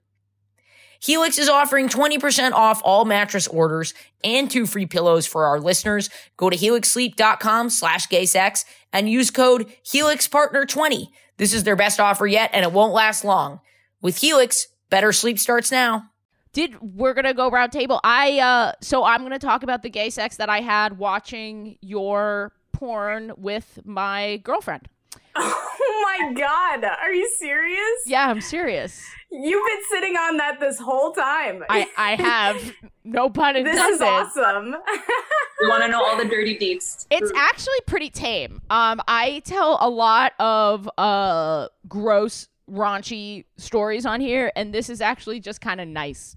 [1.03, 3.93] Helix is offering 20% off all mattress orders
[4.23, 6.09] and two free pillows for our listeners.
[6.37, 11.09] Go to helixsleep.com slash gaysex and use code HelixPartner20.
[11.39, 13.61] This is their best offer yet and it won't last long.
[14.01, 16.05] With Helix, better sleep starts now.
[16.53, 18.01] did we're gonna go round table?
[18.05, 22.53] I uh, so I'm gonna talk about the gay sex that I had watching your
[22.73, 24.89] porn with my girlfriend.
[26.15, 28.03] Oh my god, are you serious?
[28.07, 29.03] Yeah, I'm serious.
[29.33, 31.65] You've been sitting on that this whole time.
[31.71, 32.73] I I have
[33.03, 33.83] no pun intended.
[33.83, 34.77] this is awesome.
[35.61, 37.07] You want to know all the dirty deeds.
[37.11, 38.61] It's actually pretty tame.
[38.69, 45.01] Um, I tell a lot of uh gross, raunchy stories on here, and this is
[45.01, 46.37] actually just kind of nice.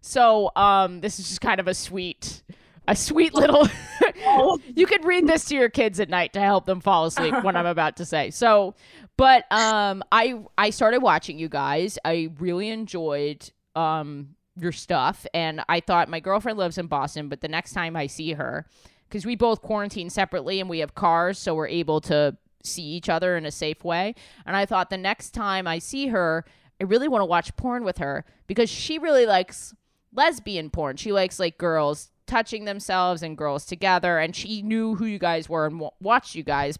[0.00, 2.42] So, um, this is just kind of a sweet,
[2.88, 3.68] a sweet little.
[4.74, 7.34] you could read this to your kids at night to help them fall asleep.
[7.42, 8.30] what I'm about to say.
[8.30, 8.74] So,
[9.16, 11.98] but um, I I started watching you guys.
[12.04, 17.40] I really enjoyed um your stuff, and I thought my girlfriend lives in Boston, but
[17.40, 18.66] the next time I see her,
[19.08, 23.08] because we both quarantine separately and we have cars, so we're able to see each
[23.08, 24.14] other in a safe way.
[24.44, 26.44] And I thought the next time I see her,
[26.80, 29.74] I really want to watch porn with her because she really likes
[30.12, 30.96] lesbian porn.
[30.96, 35.48] She likes like girls touching themselves and girls together, and she knew who you guys
[35.48, 36.78] were and w- watched you guys.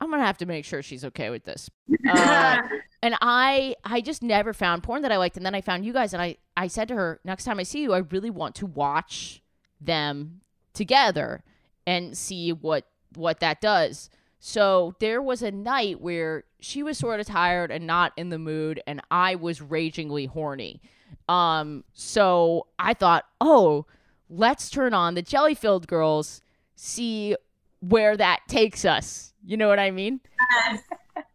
[0.00, 1.68] I'm gonna have to make sure she's okay with this.
[2.08, 2.58] Uh,
[3.02, 5.92] and I I just never found porn that I liked, and then I found you
[5.92, 8.54] guys, and I I said to her, next time I see you, I really want
[8.56, 9.42] to watch
[9.80, 10.40] them
[10.72, 11.42] together
[11.86, 14.10] and see what what that does.
[14.40, 18.38] So there was a night where she was sort of tired and not in the
[18.38, 20.80] mood, and I was ragingly horny.
[21.28, 23.86] Um, so I thought, oh,
[24.32, 26.40] let's turn on the jelly filled girls,
[26.74, 27.36] see
[27.80, 29.34] where that takes us.
[29.44, 30.20] You know what I mean?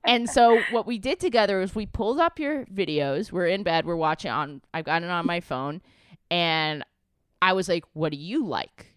[0.05, 3.31] and so what we did together is we pulled up your videos.
[3.31, 5.81] We're in bed, we're watching on I've got it on my phone,
[6.31, 6.83] and
[7.41, 8.93] I was like, "What do you like?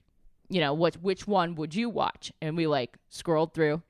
[0.48, 3.82] You know, what which one would you watch?" And we like scrolled through,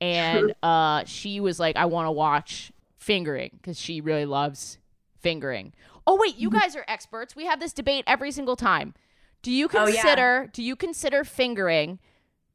[0.00, 4.78] and uh, she was like, "I want to watch fingering because she really loves
[5.18, 5.72] fingering."
[6.06, 7.36] Oh wait, you guys are experts.
[7.36, 8.94] We have this debate every single time.
[9.42, 10.02] Do you Oh, yeah.
[10.02, 11.98] consider do you consider fingering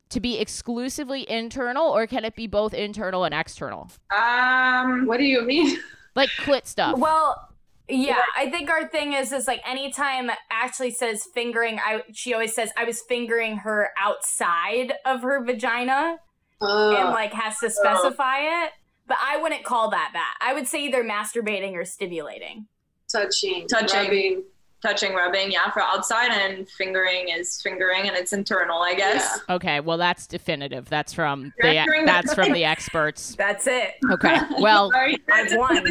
[0.09, 3.89] to be exclusively internal or can it be both internal and external?
[4.15, 5.77] Um, What do you mean?
[6.15, 6.97] Like clit stuff.
[6.97, 7.49] well,
[7.89, 12.55] yeah, I think our thing is is like anytime Ashley says fingering, I she always
[12.55, 16.17] says I was fingering her outside of her vagina
[16.61, 18.71] and Uh, like has to specify it.
[19.07, 20.35] but I wouldn't call that that.
[20.39, 22.67] I would say either masturbating or stimulating.
[23.11, 23.99] Touching, Touching.
[23.99, 24.43] rubbing.
[24.81, 29.39] Touching, rubbing, yeah, for outside, and fingering is fingering, and it's internal, I guess.
[29.49, 30.87] Okay, well that's definitive.
[30.89, 33.35] That's from the that's from the experts.
[33.37, 33.95] That's it.
[34.11, 35.85] Okay, well, I've won.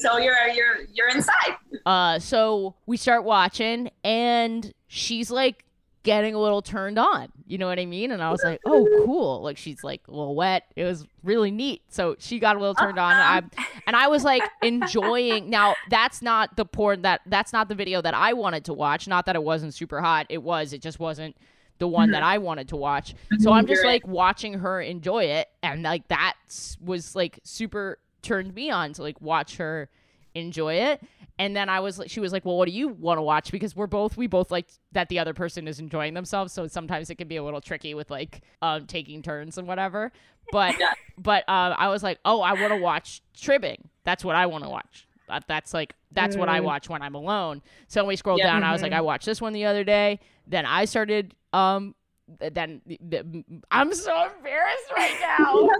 [0.00, 1.56] so you're you're you're inside.
[1.86, 5.64] uh, so we start watching, and she's like
[6.04, 7.32] getting a little turned on.
[7.46, 8.12] You know what I mean?
[8.12, 9.42] And I was like, oh, cool.
[9.42, 10.64] Like she's like a little wet.
[10.76, 11.82] It was really neat.
[11.88, 13.12] So she got a little turned on.
[13.12, 15.50] And I, and I was like enjoying.
[15.50, 19.08] Now that's not the porn that that's not the video that I wanted to watch.
[19.08, 20.26] Not that it wasn't super hot.
[20.28, 20.72] It was.
[20.72, 21.36] It just wasn't
[21.78, 22.30] the one that mm-hmm.
[22.30, 23.14] I wanted to watch.
[23.14, 23.42] Mm-hmm.
[23.42, 26.34] So I'm just like watching her enjoy it, and like that
[26.80, 29.88] was like super turned me on to like watch her
[30.34, 31.02] enjoy it.
[31.38, 33.50] And then I was like, she was like, well, what do you want to watch?
[33.50, 36.52] Because we're both, we both like that the other person is enjoying themselves.
[36.52, 40.12] So sometimes it can be a little tricky with like um, taking turns and whatever.
[40.52, 40.92] But, Yeah.
[41.18, 43.88] but um, I was like, oh, I want to watch tribbing.
[44.04, 45.08] That's what I want to watch.
[45.26, 47.62] That, that's like, that's what I watch when I'm alone.
[47.88, 48.46] So we scrolled Yeah.
[48.52, 48.62] down.
[48.62, 50.20] I was like, I watched this one the other day.
[50.46, 51.94] Then I started, um, th-
[52.38, 55.68] then th- th- I'm so embarrassed right now.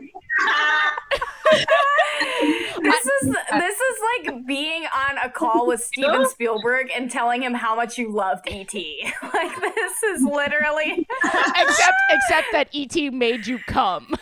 [2.80, 7.54] This is this is like being on a call with Steven Spielberg and telling him
[7.54, 8.72] how much you loved ET.
[9.34, 14.14] like this is literally except, except that ET made you come.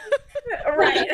[0.77, 1.09] right.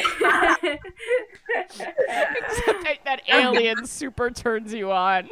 [1.67, 5.29] Except that, that alien super turns you on.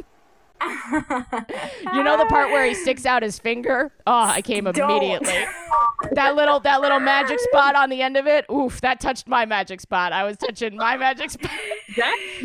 [0.62, 3.92] You know the part where he sticks out his finger?
[4.06, 4.78] Oh, I came Don't.
[4.78, 5.44] immediately.
[6.12, 8.44] That little that little magic spot on the end of it.
[8.52, 10.12] Oof, that touched my magic spot.
[10.12, 11.50] I was touching my magic spot.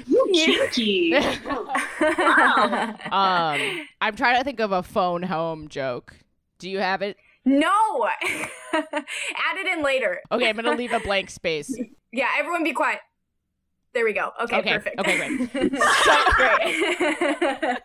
[0.07, 1.14] you kinky.
[1.45, 1.76] wow.
[3.12, 6.16] Um, I'm trying to think of a phone home joke.
[6.59, 7.18] Do you have it?
[7.45, 8.07] no.
[8.74, 10.22] Add it in later.
[10.32, 11.76] Okay, I'm gonna leave a blank space.
[12.14, 12.99] Yeah, everyone be quiet.
[13.94, 14.32] There we go.
[14.42, 15.00] Okay, Okay, perfect.
[15.00, 15.52] okay, great.
[16.38, 17.78] great.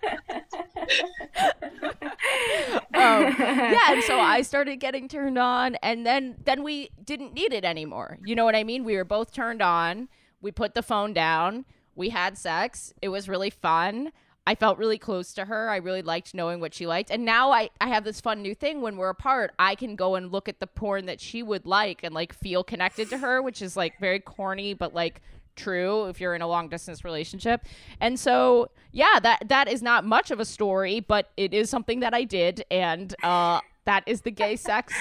[2.95, 7.53] Um, yeah, and so I started getting turned on, and then then we didn't need
[7.53, 8.19] it anymore.
[8.25, 8.85] You know what I mean?
[8.85, 10.09] We were both turned on.
[10.41, 11.65] We put the phone down.
[11.95, 12.93] We had sex.
[13.03, 14.13] It was really fun.
[14.49, 15.69] I felt really close to her.
[15.69, 17.11] I really liked knowing what she liked.
[17.11, 19.53] And now I, I have this fun new thing when we're apart.
[19.59, 22.63] I can go and look at the porn that she would like and like feel
[22.63, 25.21] connected to her, which is like very corny, but like
[25.57, 27.67] true if you're in a long distance relationship.
[28.01, 32.01] And so, yeah, that that is not much of a story, but it is something
[32.01, 34.93] that I did and uh that is the gay sex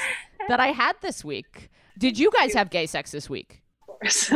[0.47, 1.70] that I had this week.
[1.97, 3.62] Did you guys have gay sex this week?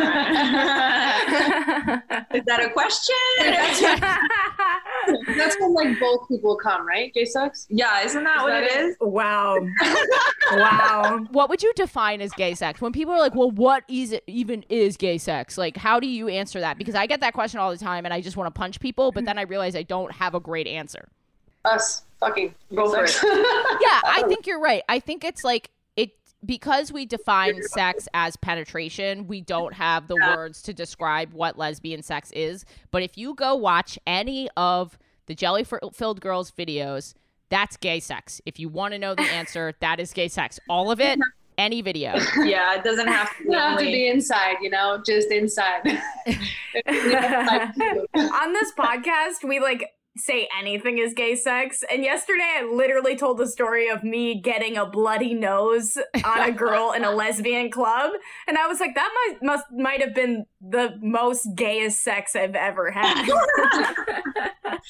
[2.34, 3.14] Is that a question?
[5.36, 7.12] That's when like both people come, right?
[7.14, 7.66] Gay sex.
[7.70, 8.84] yeah, isn't that what that it it?
[8.90, 8.96] is?
[9.00, 9.56] wow.
[10.52, 11.26] Wow.
[11.30, 12.80] What would you define as gay sex?
[12.80, 16.08] When people are like, "Well, what is it even is gay sex?" Like, how do
[16.08, 16.76] you answer that?
[16.76, 19.12] Because I get that question all the time and I just want to punch people,
[19.12, 21.08] but then I realize I don't have a great answer.
[21.64, 23.22] Us fucking Go for sex.
[23.24, 24.82] yeah, I think you're right.
[24.88, 25.70] I think it's like it
[26.44, 32.02] because we define sex as penetration, we don't have the words to describe what lesbian
[32.02, 32.64] sex is.
[32.90, 37.14] But if you go watch any of the jelly filled girls videos,
[37.50, 38.40] that's gay sex.
[38.46, 40.58] If you want to know the answer, that is gay sex.
[40.68, 41.18] All of it,
[41.58, 42.14] any video.
[42.38, 45.82] Yeah, it doesn't have to be have to be inside, you know, just inside.
[45.86, 45.98] On
[48.52, 51.84] this podcast, we like say anything is gay sex.
[51.90, 56.52] And yesterday, I literally told the story of me getting a bloody nose on a
[56.52, 58.12] girl in a lesbian club,
[58.46, 62.54] and I was like, that might must might have been the most gayest sex I've
[62.54, 63.28] ever had.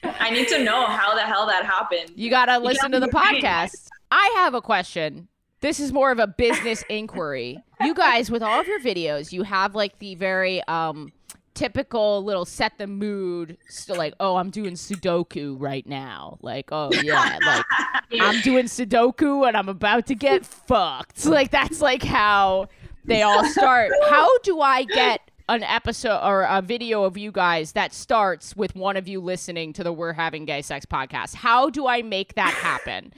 [0.04, 2.12] I need to know how the hell that happened.
[2.14, 3.88] You got to listen to the gotta be podcast.
[4.10, 5.28] I have a question.
[5.60, 7.62] This is more of a business inquiry.
[7.80, 11.12] You guys, with all of your videos, you have like the very um,
[11.60, 13.58] typical little set the mood.
[13.68, 16.38] So like, oh, I'm doing Sudoku right now.
[16.40, 17.64] Like, oh yeah, like
[18.20, 21.26] I'm doing Sudoku and I'm about to get fucked.
[21.30, 22.68] Like that's like how
[23.04, 23.92] they all start.
[24.08, 28.74] How do I get an episode or a video of you guys that starts with
[28.74, 31.34] one of you listening to the We're Having Gay Sex podcast?
[31.34, 33.12] How do I make that happen?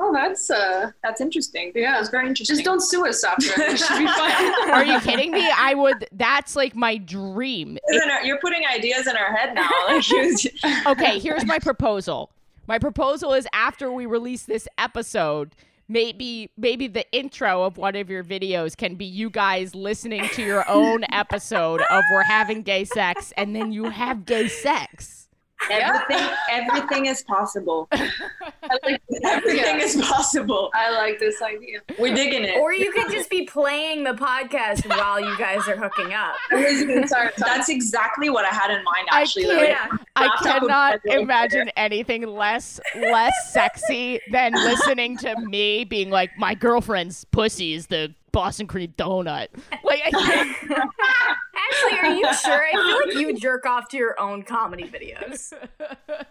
[0.00, 1.72] Oh, that's uh, That's interesting.
[1.74, 2.00] Yeah.
[2.00, 2.56] it's very interesting.
[2.56, 3.44] just don't sue us after.
[3.62, 4.70] it should be fine.
[4.70, 5.48] Are you kidding me?
[5.56, 6.06] I would.
[6.12, 7.78] That's like my dream.
[7.88, 9.68] Ideas our- You're putting ideas in our head now.
[9.90, 12.30] Like, Okay, here's my proposal.
[12.66, 15.54] My proposal is after we release this episode,
[15.88, 20.42] maybe maybe the intro of one of your videos can be you guys listening to
[20.42, 25.19] your own episode of we're having gay sex and then you have gay sex.
[25.70, 27.88] Everything, everything is possible.
[27.92, 30.70] I like, Everything yeah, is possible.
[30.74, 31.80] I like this idea.
[31.98, 32.58] We're digging it.
[32.58, 36.34] Or you could just be playing the podcast while you guys are hooking up.
[37.38, 39.08] That's exactly what I had in mind.
[39.10, 39.92] I Actually, can't.
[39.92, 46.10] like, I cannot be right imagine anything less less sexy than listening to me being
[46.10, 49.48] like, my girlfriend's pussy is the Boston cream donut.
[49.84, 50.56] Like, I can't.
[51.70, 52.64] Actually, are you sure?
[52.66, 55.52] I feel like you jerk off to your own comedy videos.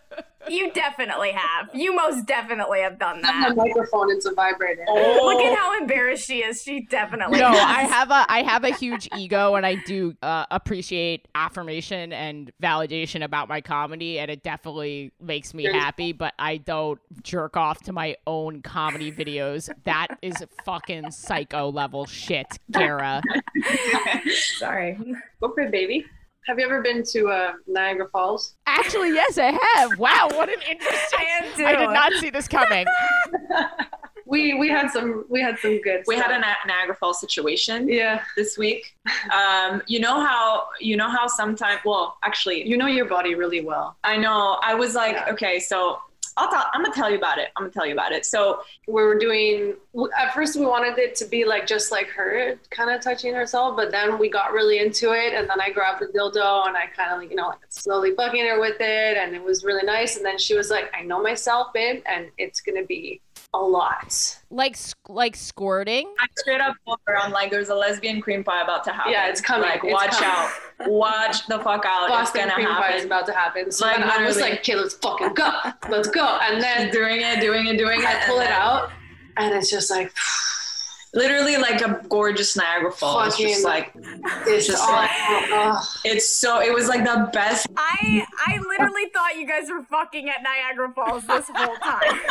[0.50, 1.70] You definitely have.
[1.74, 3.56] You most definitely have done a that.
[3.56, 4.12] microphone.
[4.12, 4.86] It's a vibrator.
[4.88, 6.62] Look at how embarrassed she is.
[6.62, 7.60] She definitely no, has.
[7.60, 12.52] I have a I have a huge ego, and I do uh, appreciate affirmation and
[12.62, 16.14] validation about my comedy, and it definitely makes me happy.
[16.14, 19.70] But I don't jerk off to my own comedy videos.
[19.84, 20.36] That is
[20.66, 23.22] fucking psycho level shit, Gara.
[24.58, 24.98] Sorry.
[25.40, 26.06] Go for it, baby.
[26.50, 28.56] Have you ever been to uh, Niagara Falls?
[28.66, 30.00] Actually, yes, I have.
[30.00, 31.20] Wow, what an interesting.
[31.60, 31.64] I.
[31.64, 32.88] I did not see this coming.
[34.26, 36.04] We we had some we had some good.
[36.06, 38.22] We had a Ni- Niagara Falls situation yeah.
[38.38, 38.96] this week.
[39.34, 41.82] Um, you know how you know how sometimes.
[41.84, 43.98] Well, actually, You know your body really well.
[44.04, 44.60] I know.
[44.62, 45.34] I was like, Yeah.
[45.34, 45.98] okay, so
[46.40, 46.66] I'll tell.
[46.74, 47.50] I'm gonna tell you about it.
[47.56, 48.26] I'm gonna tell you about it.
[48.26, 49.76] So we were doing
[50.18, 53.76] at first we wanted it to be like just like her kind of touching herself
[53.76, 56.86] but then we got really into it and then i grabbed the dildo and i
[56.96, 59.84] kind of like you know like slowly fucking her with it and it was really
[59.84, 63.20] nice and then she was like i know myself babe and it's gonna be
[63.54, 64.78] a lot Like
[65.08, 66.14] like squirting.
[66.20, 69.12] I straight up told her, I'm like, there's a lesbian cream pie about to happen.
[69.12, 69.68] Yeah, it's coming.
[69.70, 70.30] Like, It's watch coming.
[70.30, 70.90] out.
[70.92, 72.10] Watch the fuck out.
[72.10, 74.52] boston it's cream gonna pie is about to happen so Like, i was literally.
[74.52, 75.52] like okay let's fucking go
[75.90, 78.06] let's go and then doing it, doing it, doing it.
[78.06, 78.92] i pull it out
[79.38, 80.14] and it's just like
[81.14, 83.34] Literally like a gorgeous Niagara Falls.
[83.34, 83.92] Fucking- Just like
[84.46, 86.62] it's Just all, like- oh, it's so.
[86.62, 87.68] It was like the best.
[87.78, 92.20] I I literally thought you guys were fucking at Niagara Falls this whole time.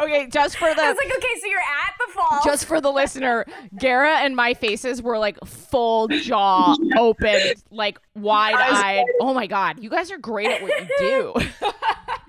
[0.00, 2.42] Okay, just for the I was like, okay, so you're at the falls.
[2.44, 3.44] just for the listener,
[3.78, 7.38] Gara and my faces were like full jaw open,
[7.70, 9.04] like wide eyed.
[9.20, 11.34] Oh my god, you guys are great at what you do.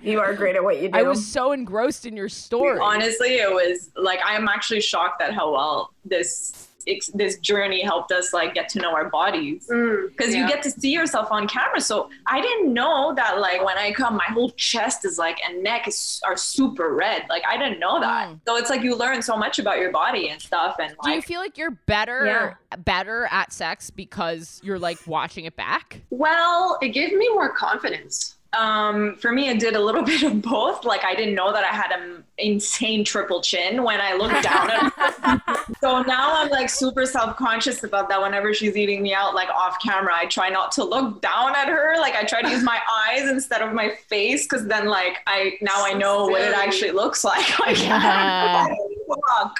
[0.02, 0.98] you are great at what you do.
[0.98, 2.78] I was so engrossed in your story.
[2.80, 6.68] Honestly, it was like I'm actually shocked at how well this
[7.14, 9.68] this journey helped us like get to know our bodies.
[9.70, 10.42] mm, because yeah.
[10.42, 11.80] you get to see yourself on camera.
[11.80, 15.62] So I didn't know that like when I come, my whole chest is like and
[15.62, 17.24] neck is are super red.
[17.28, 18.30] Like I didn't know that.
[18.30, 18.40] Mm.
[18.46, 20.76] So it's like you learn so much about your body and stuff.
[20.80, 25.56] And do you feel like you're better better at sex because you're like watching it
[25.56, 26.00] back?
[26.10, 30.42] well it gave me more confidence um, for me, it did a little bit of
[30.42, 30.84] both.
[30.84, 34.70] Like I didn't know that I had an insane triple chin when I look down
[34.70, 35.64] at her.
[35.80, 38.20] so now I'm like super self conscious about that.
[38.20, 41.68] Whenever she's eating me out, like off camera, I try not to look down at
[41.68, 41.94] her.
[42.00, 42.78] Like I try to use my
[43.08, 46.90] eyes instead of my face, because then like I now I know what it actually
[46.90, 47.58] looks like.
[47.60, 48.66] like Yeah.
[48.66, 49.56] fuck.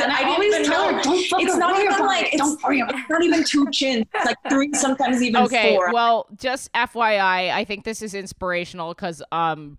[0.00, 2.34] and I i always even tell her don't It's not even like it.
[2.34, 4.06] it's, don't worry about it it's not even two chins.
[4.14, 5.92] It's like three, sometimes even Okay, four.
[5.92, 9.78] well, just FYI, I think this is inspirational because um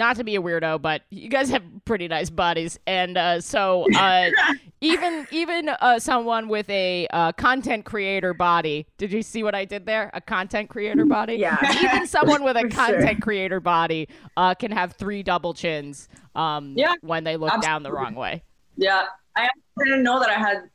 [0.00, 3.84] not to be a weirdo, but you guys have pretty nice bodies, and uh, so
[3.96, 4.30] uh,
[4.80, 8.86] even even uh, someone with a uh, content creator body.
[8.96, 10.10] Did you see what I did there?
[10.14, 11.34] A content creator body.
[11.34, 11.58] Yeah.
[11.84, 12.84] Even someone with a For sure.
[12.86, 16.08] content creator body uh, can have three double chins.
[16.34, 18.42] Um, Yeah, when they look down the wrong way.
[18.76, 19.04] Yeah,
[19.36, 19.48] I
[19.84, 20.68] didn't know that I had s-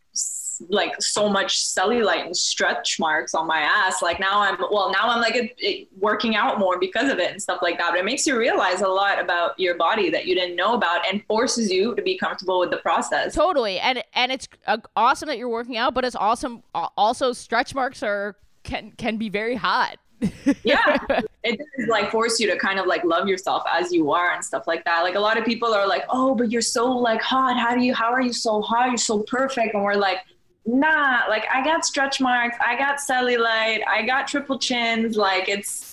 [0.69, 4.01] like so much cellulite and stretch marks on my ass.
[4.01, 7.31] Like now I'm well, now I'm like it, it, working out more because of it
[7.31, 7.91] and stuff like that.
[7.91, 11.07] But it makes you realize a lot about your body that you didn't know about
[11.07, 13.33] and forces you to be comfortable with the process.
[13.33, 16.63] Totally, and and it's uh, awesome that you're working out, but it's awesome.
[16.73, 19.97] Also, stretch marks are can can be very hot.
[20.63, 20.97] yeah
[21.43, 24.43] it does like force you to kind of like love yourself as you are and
[24.43, 27.21] stuff like that like a lot of people are like oh but you're so like
[27.21, 30.19] hot how do you how are you so hot you're so perfect and we're like
[30.65, 35.91] nah like i got stretch marks i got cellulite i got triple chins like it's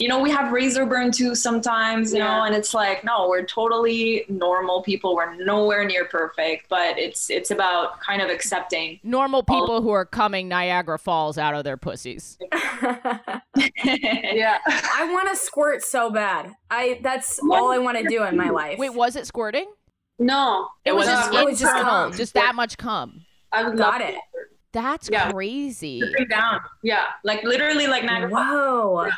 [0.00, 3.44] you know we have razor burn too sometimes you know and it's like no we're
[3.44, 9.42] totally normal people we're nowhere near perfect but it's it's about kind of accepting Normal
[9.42, 12.38] people who are coming Niagara Falls out of their pussies.
[13.84, 16.52] yeah I want to squirt so bad.
[16.70, 18.78] I that's all I want to do in my life.
[18.78, 19.66] Wait, was it squirting?
[20.20, 22.12] no It was not- it was just internal, cum.
[22.12, 23.24] just that much cum.
[23.52, 24.16] I would Got love it.
[24.72, 25.32] That's Yeah.
[25.32, 26.12] crazy.
[26.30, 29.08] Down yeah like literally like Niagara Whoa.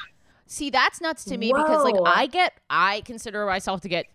[0.46, 4.06] See, that's nuts to me because like I get, I consider myself to get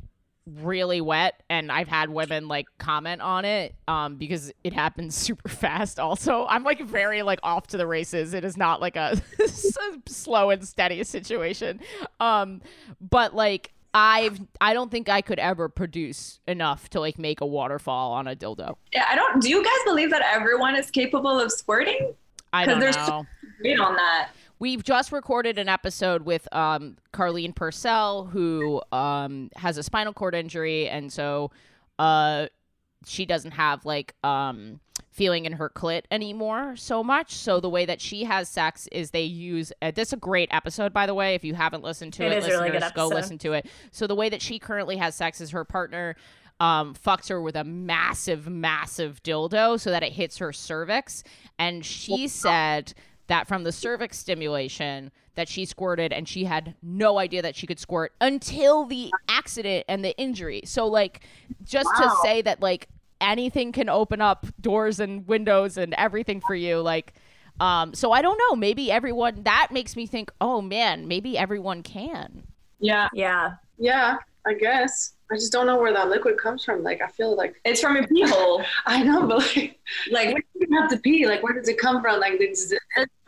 [0.62, 5.50] really wet and I've had women like comment on it um because it happens super
[5.50, 6.46] fast also.
[6.48, 8.34] I'm like very like off to the races.
[8.34, 9.22] It is not like a
[10.08, 11.80] slow and steady situation.
[12.20, 12.62] Um
[13.02, 17.46] but like I've I don't think I could ever produce enough to like make a
[17.46, 18.76] waterfall on a dildo.
[18.92, 19.42] Yeah, I don't.
[19.42, 22.14] Do you guys believe that everyone is capable of squirting?
[22.52, 22.82] I don't know.
[22.82, 23.26] there's so
[23.62, 24.32] great on that.
[24.60, 30.36] We've just recorded an episode with um, Carlene Purcell, who um, has a spinal cord
[30.36, 31.52] injury, and so
[31.98, 32.48] uh,
[33.06, 34.82] she doesn't have like um,
[35.16, 37.34] feeling in her clit anymore so much.
[37.34, 40.50] So the way that she has sex is they use uh, this is a great
[40.52, 41.36] episode, by the way.
[41.36, 43.66] If you haven't listened to It it, is a really listeners, go listen to it.
[43.92, 46.18] So the way that she currently has sex is her partner
[46.60, 51.24] um, fucks her with a massive, massive dildo so that it hits her cervix.
[51.58, 52.94] And she said
[53.28, 57.68] that from the cervix stimulation that she squirted and she had no idea that she
[57.68, 60.62] could squirt until the accident and the injury.
[60.66, 61.22] So like
[61.64, 62.90] just to say that like
[63.22, 67.14] anything can open up doors and windows and everything for you like
[67.60, 71.84] um so I don't know, maybe everyone that makes me think, "Oh man, maybe everyone
[71.84, 72.44] can."
[72.80, 73.54] Yeah, Yeah.
[73.78, 75.14] Yeah, I guess.
[75.32, 76.84] I just don't know where that liquid comes from.
[76.84, 78.64] Like, I feel like it's from your pee hole.
[78.86, 79.80] I know, but like,
[80.12, 81.26] Like where do you have to pee?
[81.28, 82.20] Like, where does it come from?
[82.20, 82.72] Like, it's,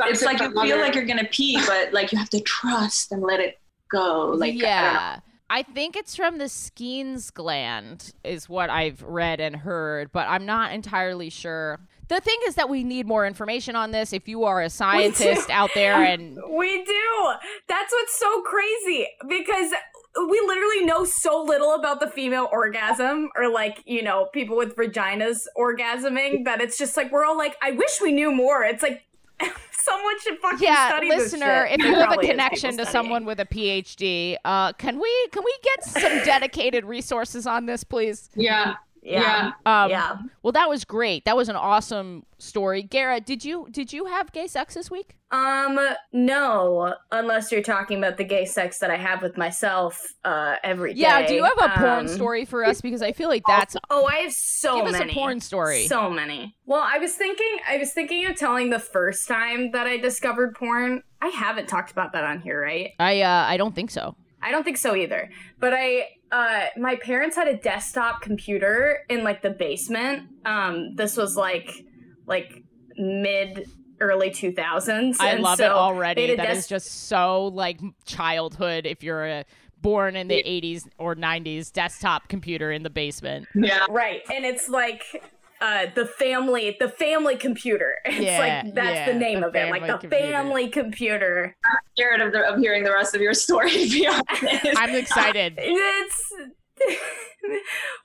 [0.05, 3.21] it's like you feel like you're gonna pee, but like you have to trust and
[3.23, 3.59] let it
[3.89, 4.27] go.
[4.35, 5.03] Like I don't know.
[5.03, 5.19] yeah.
[5.49, 10.45] I, think it's from the Skene's gland, is what I've read and heard, but I'm
[10.45, 11.79] not entirely sure.
[12.07, 14.13] The thing is that we need more information on this.
[14.13, 17.33] If you are a scientist out there and We do.
[17.67, 19.73] That's what's so crazy because
[20.17, 24.75] we literally know so little about the female orgasm or like, you know, people with
[24.75, 28.63] vaginas orgasming that it's just like we're all like, I wish we knew more.
[28.63, 29.03] It's like
[29.89, 31.79] someone should fucking yeah, study this listener, shit.
[31.79, 32.91] if you have a connection to studying.
[32.91, 37.83] someone with a PhD, uh, can we can we get some dedicated resources on this,
[37.83, 38.29] please?
[38.35, 38.75] Yeah,
[39.07, 39.51] Yeah.
[39.65, 40.17] Um, Yeah.
[40.43, 41.25] Well, that was great.
[41.25, 42.83] That was an awesome story.
[42.83, 45.15] Garrett, did you did you have gay sex this week?
[45.31, 45.77] Um,
[46.13, 50.93] no, unless you're talking about the gay sex that I have with myself uh every
[50.93, 51.01] day.
[51.01, 51.25] Yeah.
[51.27, 52.81] Do you have a porn Um, story for us?
[52.81, 55.13] Because I feel like that's Oh, I have so Give us a many.
[55.13, 55.85] porn story.
[55.87, 56.55] So many.
[56.65, 60.55] Well, I was thinking I was thinking of telling the first time that I discovered
[60.55, 61.03] porn.
[61.21, 62.91] I haven't talked about that on here, right?
[62.99, 64.15] I uh I don't think so.
[64.47, 65.29] I don't think so either.
[65.59, 70.29] But I uh my parents had a desktop computer in like the basement.
[70.45, 71.85] Um this was like
[72.25, 72.63] like
[72.97, 73.69] mid
[73.99, 75.17] early 2000s.
[75.19, 76.27] I and love so it already.
[76.27, 78.85] they That des- is just so like childhood.
[78.85, 79.45] If you're a
[79.81, 83.47] born in the 80s or 90s, desktop computer in the basement.
[83.53, 83.85] Yeah.
[83.89, 84.21] Right.
[84.33, 85.03] And it's like
[85.61, 87.95] uh the family the family computer.
[88.05, 89.69] It's Yeah, like that's yeah, the name the of it.
[89.69, 90.15] Like the computer.
[90.17, 91.55] family computer.
[91.97, 93.71] Scared of, the, of hearing the rest of your story.
[93.71, 94.77] To be honest.
[94.77, 95.59] I'm excited.
[95.61, 96.33] It's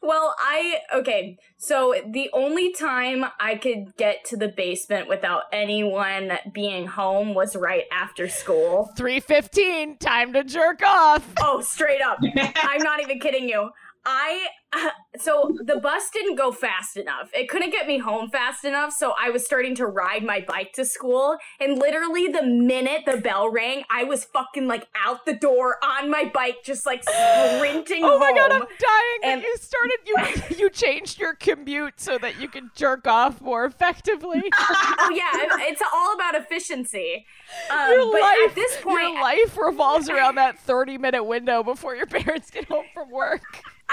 [0.03, 1.37] well, I okay.
[1.59, 7.55] So the only time I could get to the basement without anyone being home was
[7.55, 8.91] right after school.
[8.97, 11.29] 315, time to jerk off.
[11.41, 12.19] Oh, straight up.
[12.57, 13.71] I'm not even kidding you.
[14.05, 14.47] I
[15.19, 17.31] so the bus didn't go fast enough.
[17.35, 20.73] It couldn't get me home fast enough, so I was starting to ride my bike
[20.75, 21.37] to school.
[21.61, 26.11] And literally, the minute the bell rang, I was fucking like out the door on
[26.11, 30.17] my bike, just like sprinting Oh my god, I'm dying And- you started you
[30.59, 34.43] you changed your commute so that you could jerk off more effectively.
[34.59, 37.27] oh yeah, it's all about efficiency.
[37.71, 41.95] Um, your life, at this point, your life revolves around that 30 minute window before
[41.95, 43.43] your parents get home from work.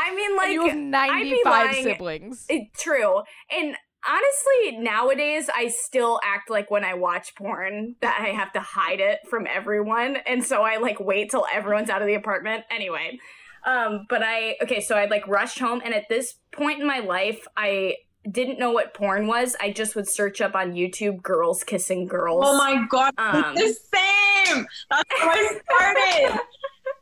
[0.02, 0.70] I mean, And like you have
[1.12, 2.45] I'd be 95 lying- siblings.
[2.50, 3.22] It, true.
[3.52, 3.76] And
[4.08, 9.00] honestly, nowadays I still act like when I watch porn that I have to hide
[9.02, 12.64] it from everyone, and so I like wait till everyone's out of the apartment.
[12.72, 13.20] Anyway,
[13.66, 17.00] um, but I okay, so I'd like rushed home, and at this point in my
[17.00, 17.95] life, I
[18.30, 19.56] didn't know what porn was.
[19.60, 22.43] I just would search up on YouTube girls kissing girls.
[22.47, 24.66] Oh my god, Um, it's the same.
[24.89, 26.39] That's how I started.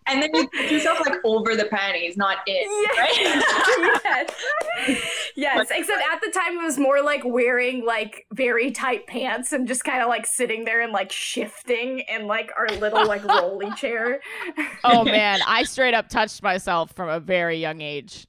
[0.07, 2.67] and then you put yourself like over the panties, not it.
[2.97, 3.17] Right?
[4.87, 4.97] yes.
[5.35, 5.67] yes.
[5.71, 9.83] Except at the time it was more like wearing like very tight pants and just
[9.83, 14.19] kind of like sitting there and like shifting in like our little like rolly chair.
[14.83, 18.27] Oh man, I straight up touched myself from a very young age.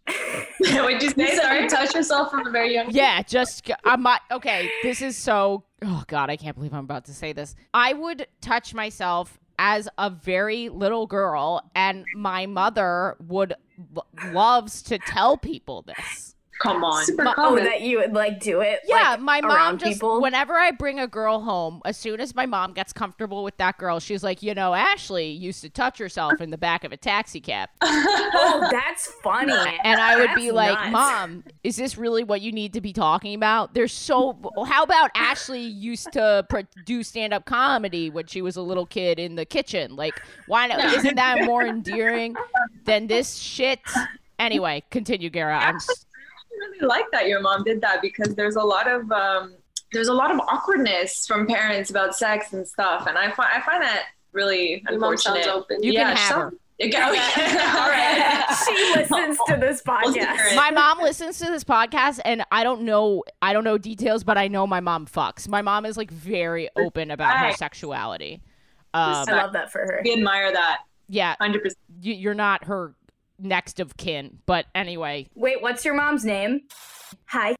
[0.60, 1.36] What'd you say?
[1.36, 1.68] So Sorry.
[1.68, 2.90] touch yourself from a very young.
[2.90, 4.70] Yeah, just I'm not okay.
[4.82, 5.64] This is so.
[5.82, 7.54] Oh God, I can't believe I'm about to say this.
[7.72, 13.54] I would touch myself as a very little girl, and my mother would
[13.92, 16.34] lo- loves to tell people this.
[16.60, 17.04] Come on.
[17.04, 17.64] Super Oh, common.
[17.64, 18.80] that you would like do it.
[18.84, 20.20] Yeah, like, my mom just people.
[20.20, 23.78] whenever I bring a girl home, as soon as my mom gets comfortable with that
[23.78, 26.96] girl, she's like, you know, Ashley used to touch herself in the back of a
[26.96, 29.52] taxi cab, Oh, that's funny.
[29.84, 30.90] and I would be like, nuts.
[30.92, 33.74] Mom, is this really what you need to be talking about?
[33.74, 34.36] There's so.
[34.66, 38.86] How about Ashley used to pro- do stand up comedy when she was a little
[38.86, 39.94] kid in the kitchen?
[39.96, 40.92] Like, why not?
[40.94, 42.34] Isn't that more endearing
[42.84, 43.80] than this shit?
[44.38, 45.58] Anyway, continue, Gara.
[45.58, 45.76] I'm.
[45.76, 46.04] s-
[46.58, 49.54] really like that your mom did that because there's a lot of um,
[49.92, 53.60] there's a lot of awkwardness from parents about sex and stuff, and I find I
[53.60, 55.46] find that really Your mom unfortunate.
[55.48, 55.82] open.
[55.82, 56.52] You yeah, can have some- her.
[56.80, 57.42] You can, okay.
[57.58, 58.56] All right.
[58.64, 60.54] she listens to this podcast.
[60.54, 64.38] my mom listens to this podcast and I don't know I don't know details, but
[64.38, 65.48] I know my mom fucks.
[65.48, 68.42] My mom is like very open about her sexuality.
[68.94, 70.02] Um, I love that for her.
[70.04, 71.78] We admire that, yeah, hundred percent.
[72.00, 72.94] you're not her
[73.38, 76.60] next of kin, but anyway, Wait, what's your mom's name?
[77.26, 77.54] Hi.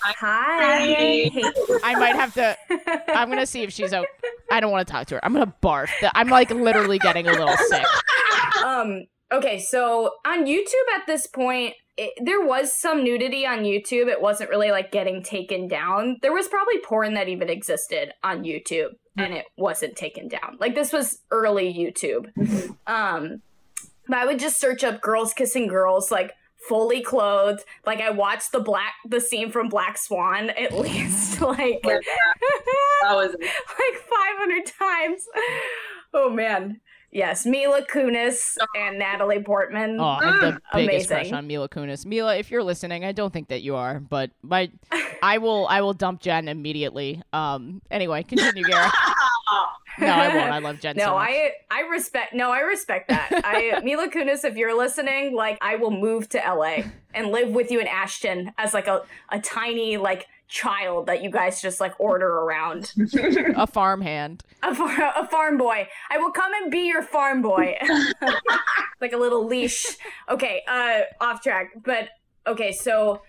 [0.00, 0.14] Hi.
[0.18, 1.30] Hi.
[1.84, 2.56] I might have to.
[3.08, 4.06] I'm gonna see if she's okay.
[4.50, 5.24] I don't want to talk to her.
[5.24, 5.90] I'm gonna barf.
[6.14, 7.84] I'm like literally getting a little sick.
[8.64, 9.04] um.
[9.32, 14.06] Okay, so on YouTube at this point, it, there was some nudity on YouTube.
[14.06, 16.18] It wasn't really like getting taken down.
[16.22, 20.58] There was probably porn that even existed on YouTube, and it wasn't taken down.
[20.60, 22.30] Like this was early YouTube.
[22.86, 23.42] Um,
[24.08, 26.32] but I would just search up girls kissing girls, like
[26.68, 27.64] fully clothed.
[27.84, 31.98] Like I watched the black the scene from Black Swan at least like Yeah.
[33.02, 35.26] That was like 500 times.
[36.14, 36.80] Oh man.
[37.12, 39.98] Yes, Mila Kunis and Natalie Portman.
[39.98, 42.04] Oh, I have the biggest crush on Mila Kunis.
[42.04, 44.70] Mila, if you're listening, I don't think that you are, but my,
[45.22, 47.22] I will, I will dump Jen immediately.
[47.32, 47.80] Um.
[47.90, 48.92] Anyway, continue, Gara.
[49.98, 50.50] No, I won't.
[50.52, 50.98] I love Jen.
[50.98, 51.28] so No, much.
[51.30, 53.30] I I respect no, I respect that.
[53.44, 56.84] I Mila Kunis, if you're listening, like I will move to LA
[57.14, 61.30] and live with you in Ashton as like a, a tiny like child that you
[61.30, 62.92] guys just like order around.
[63.56, 64.44] a farmhand.
[64.62, 65.88] A, far, a farm boy.
[66.08, 67.76] I will come and be your farm boy.
[69.00, 69.84] like a little leash.
[70.28, 71.70] Okay, uh off track.
[71.84, 72.10] But
[72.46, 73.22] okay, so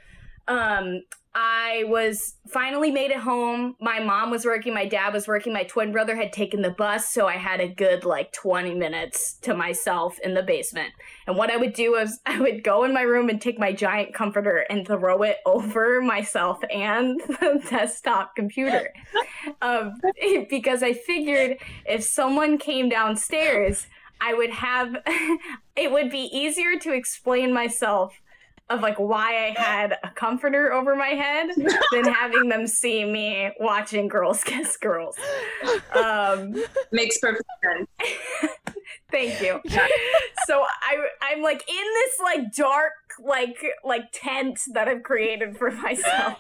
[0.47, 1.01] um
[1.39, 3.75] I was finally made it home.
[3.79, 7.13] My mom was working, my dad was working, my twin brother had taken the bus,
[7.13, 10.93] so I had a good like 20 minutes to myself in the basement.
[11.27, 13.71] And what I would do is I would go in my room and take my
[13.71, 18.91] giant comforter and throw it over myself and the desktop computer.
[19.61, 20.01] Um,
[20.49, 23.85] because I figured if someone came downstairs,
[24.19, 24.95] I would have
[25.75, 28.19] it would be easier to explain myself
[28.69, 31.49] of like why I had a comforter over my head
[31.91, 35.15] than having them see me watching girls kiss girls.
[35.93, 38.17] Um, makes perfect sense.
[39.11, 39.61] thank you.
[40.45, 45.71] So I I'm like in this like dark like like tent that I've created for
[45.71, 46.37] myself.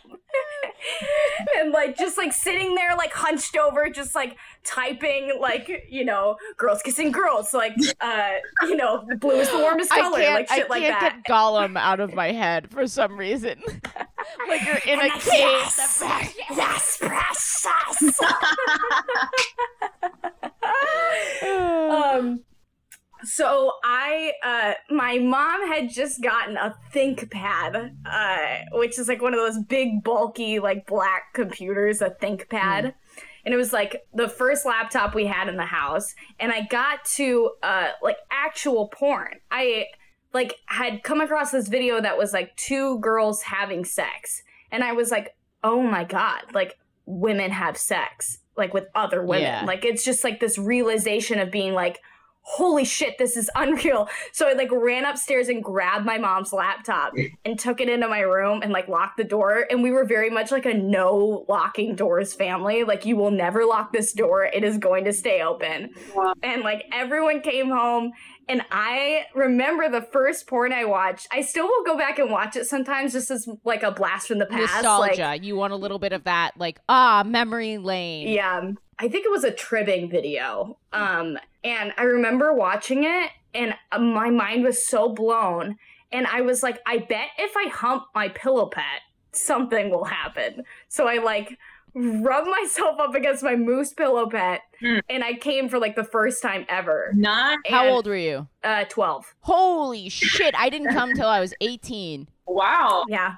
[1.59, 6.37] and like just like sitting there like hunched over just like typing like you know
[6.55, 8.29] girls kissing girls like uh
[8.61, 11.77] you know blue is the warmest color like shit I like can't that get Gollum
[11.77, 13.61] out of my head for some reason.
[14.47, 15.31] like you're in a And I- cave.
[15.33, 16.03] yes,
[16.55, 18.19] yes precious
[21.89, 22.43] um
[23.23, 29.33] so i uh my mom had just gotten a thinkpad uh which is like one
[29.33, 32.93] of those big bulky like black computers a thinkpad.
[33.45, 36.15] And it was like the first laptop we had in the house.
[36.39, 39.39] And i got to uh like actual porn.
[39.49, 39.85] I
[40.33, 44.43] like had come across this video that was like two girls having sex.
[44.71, 49.43] And i was like oh my god like women have sex like with other women.
[49.43, 49.63] Yeah.
[49.65, 51.99] like it's just like this realization of being like
[52.49, 54.07] holy shit this is unreal.
[54.31, 58.21] So i like ran upstairs and grabbed my mom's laptop and took it into my
[58.21, 59.65] room and like locked the door.
[59.69, 62.85] And we were very much like a no locking doors family.
[62.85, 64.45] Like you will never lock this door.
[64.45, 65.91] It is going to stay open.
[66.15, 66.33] Wow.
[66.41, 68.13] and like everyone came home
[68.49, 72.55] and i remember the first porn i watched i still will go back and watch
[72.55, 75.21] it sometimes just as like a blast from the past Nostalgia.
[75.21, 78.27] like you want a little bit of that, like ah, memory lane.
[78.27, 83.75] yeah i think it was a tribbing video um and i remember watching it and
[83.91, 85.77] uh, my mind was so blown
[86.11, 90.63] and i was like i bet if i hump my pillow pet something will happen
[90.87, 91.57] so i like
[91.95, 94.99] rubbed myself up against my moose pillow pet Hmm.
[95.09, 98.47] and i came for like the first time ever Not How old were you?
[98.63, 100.53] uh 12 Holy shit!
[100.55, 102.27] I didn't come till I was 18.
[102.45, 103.03] wow.
[103.09, 103.35] yeah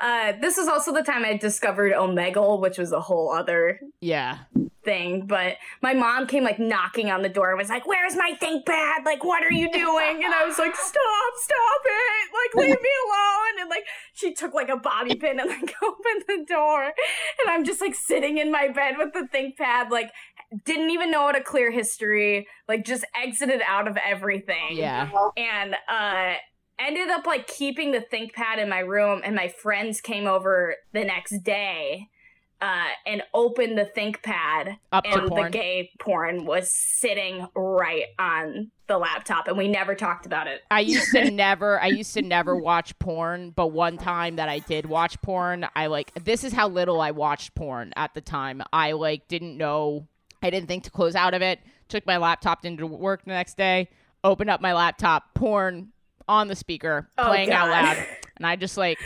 [0.00, 4.38] uh this was also the time i discovered omegle which was a whole other Yeah.
[4.88, 8.32] Thing, but my mom came like knocking on the door and was like, Where's my
[8.40, 9.04] ThinkPad?
[9.04, 10.24] Like, what are you doing?
[10.24, 12.30] And I was like, Stop, stop it.
[12.40, 13.60] Like, leave me alone.
[13.60, 13.84] And like,
[14.14, 16.82] she took like a bobby pin and like opened the door.
[16.84, 20.10] And I'm just like sitting in my bed with the ThinkPad, like,
[20.64, 25.10] didn't even know how to clear history, like, just exited out of everything Yeah.
[25.36, 26.34] and uh
[26.80, 31.04] ended up like keeping the ThinkPad in my room and my friends came over the
[31.04, 32.06] next day
[32.60, 38.98] uh and opened the ThinkPad Up and the gay porn was sitting right on the
[38.98, 40.62] laptop and we never talked about it.
[40.70, 44.58] I used to never I used to never watch porn, but one time that I
[44.60, 48.62] did watch porn, I like this is how little I watched porn at the time.
[48.72, 50.08] I like didn't know
[50.42, 51.60] I didn't think to close out of it.
[51.88, 53.88] Took my laptop into work the next day,
[54.24, 55.92] opened up my laptop, porn
[56.28, 57.96] on the speaker, Oh, playing out loud.
[58.38, 58.98] And I just like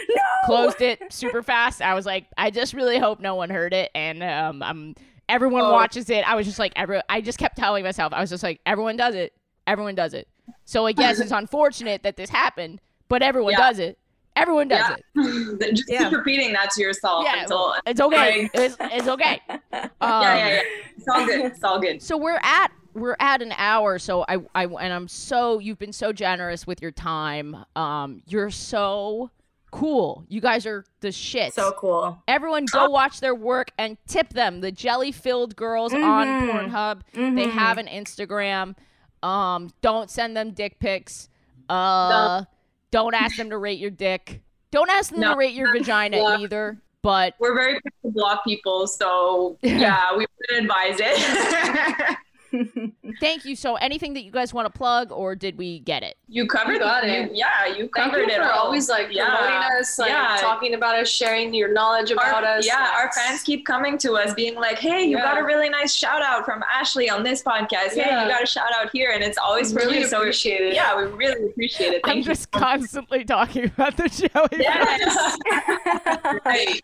[0.45, 1.83] closed it super fast.
[1.83, 4.95] I was like, I just really hope no one heard it and um I'm
[5.29, 5.73] everyone Oh.
[5.73, 6.29] watches it.
[6.29, 8.97] I was just like every I just kept telling myself, I was just like, everyone
[8.97, 9.33] does it.
[9.67, 10.29] Everyone does it.
[10.65, 13.59] So I guess it's unfortunate that this happened, but everyone Yeah.
[13.59, 13.99] does it.
[14.35, 14.81] Everyone does
[15.15, 15.23] Yeah.
[15.25, 15.75] it.
[15.77, 16.09] Just Yeah.
[16.09, 18.43] keep repeating that to yourself Yeah, until it's okay.
[18.43, 19.41] Like- It's, it's okay.
[19.51, 20.61] Um, yeah, yeah, yeah.
[20.97, 21.41] It's all good.
[21.45, 22.03] It's all good.
[22.03, 23.99] So we're at we're at an hour.
[23.99, 27.57] So I I and I'm so you've been so generous with your time.
[27.77, 29.31] Um, you're so
[29.71, 30.25] cool.
[30.29, 31.55] You guys are the shit.
[31.55, 32.23] So cool.
[32.29, 34.61] Everyone go watch their work and tip them.
[34.61, 36.51] The jelly filled girls on Mhm.
[36.51, 37.01] Pornhub.
[37.15, 37.51] They Mhm.
[37.53, 38.77] have an Instagram.
[39.23, 41.29] Um, don't send them dick pics.
[41.71, 42.45] Uh,
[42.91, 44.43] don't ask them to rate your dick.
[44.73, 46.37] Don't ask them to rate your vagina Yeah.
[46.39, 46.83] either.
[47.01, 52.17] But We're very quick to block people, so yeah, we wouldn't advise it.
[53.21, 53.57] thank you.
[53.57, 56.17] So, anything that you guys want to plug, or did we get it?
[56.29, 57.31] you covered You got it.
[57.31, 58.67] you- yeah, you Thank covered you it for all.
[58.67, 59.27] always like Yeah.
[59.37, 60.39] promoting us, like Yeah.
[60.41, 62.67] talking about us, sharing your knowledge about our, us.
[62.67, 65.25] yeah, like, our fans keep coming to us being like, hey, you Yeah.
[65.25, 67.91] got a really nice shout out from Ashley on this podcast.
[67.91, 68.25] Hey, Yeah.
[68.25, 69.11] you got a shout out here.
[69.11, 70.07] And it's always for really you.
[70.07, 70.75] So appreciate it.
[70.75, 72.03] yeah, we really appreciate it.
[72.05, 72.25] Thank I'm you.
[72.25, 74.47] just constantly talking about the show.
[74.59, 75.39] Yes.
[76.45, 76.81] Right.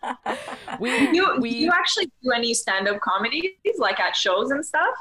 [0.79, 4.65] We, Do you, we do you actually do any stand-up comedies like at shows and
[4.65, 4.93] stuff?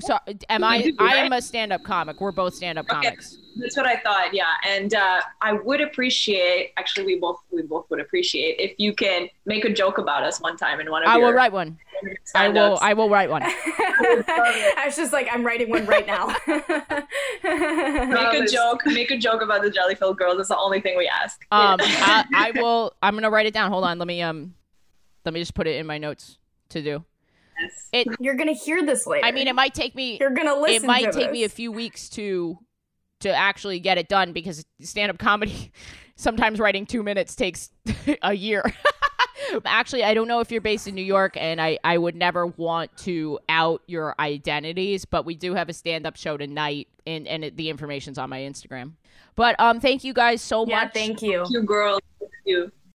[0.00, 0.18] So,
[0.48, 0.80] am I?
[0.80, 2.18] do, I am a stand-up comic.
[2.18, 2.94] We're both stand-up Okay.
[2.94, 3.36] comics.
[3.56, 4.32] That's what I thought.
[4.32, 6.72] Yeah, and uh, I would appreciate.
[6.78, 10.40] Actually, we both we both would appreciate if you can make a joke about us
[10.40, 11.12] one time in one of your.
[11.12, 11.78] I your will write one.
[12.34, 12.78] I will.
[12.80, 13.42] I will write one.
[13.44, 16.34] I was just like, I'm writing one right now.
[16.46, 18.80] Make a joke.
[18.86, 20.38] Make a joke about the Jelly Filled Girls.
[20.38, 21.44] That's the only thing we ask.
[21.52, 22.94] Um, I, I will.
[23.02, 23.70] I'm gonna write it down.
[23.70, 23.98] Hold on.
[23.98, 24.54] Let me um,
[25.26, 26.38] let me just put it in my notes
[26.70, 27.04] to do.
[27.92, 28.06] Yes.
[28.20, 29.26] You're gonna hear this later.
[29.26, 30.18] I mean, it might take me.
[30.20, 30.84] you're gonna listen.
[30.84, 32.58] It might to take me a few weeks to
[33.20, 35.70] to actually get it done because stand-up comedy
[36.16, 37.70] sometimes writing two minutes takes
[38.22, 38.64] a year.
[39.66, 42.46] Actually, I don't know if you're based in New York, and I, I would never
[42.46, 47.26] want to out your identities, but we do have a stand up show tonight, and,
[47.28, 48.92] and it, the information's on my Instagram.
[49.34, 50.94] But um, thank you guys so Yeah, much.
[50.94, 51.38] thank you.
[51.40, 52.00] thank You girls.
[52.18, 52.72] Thank you.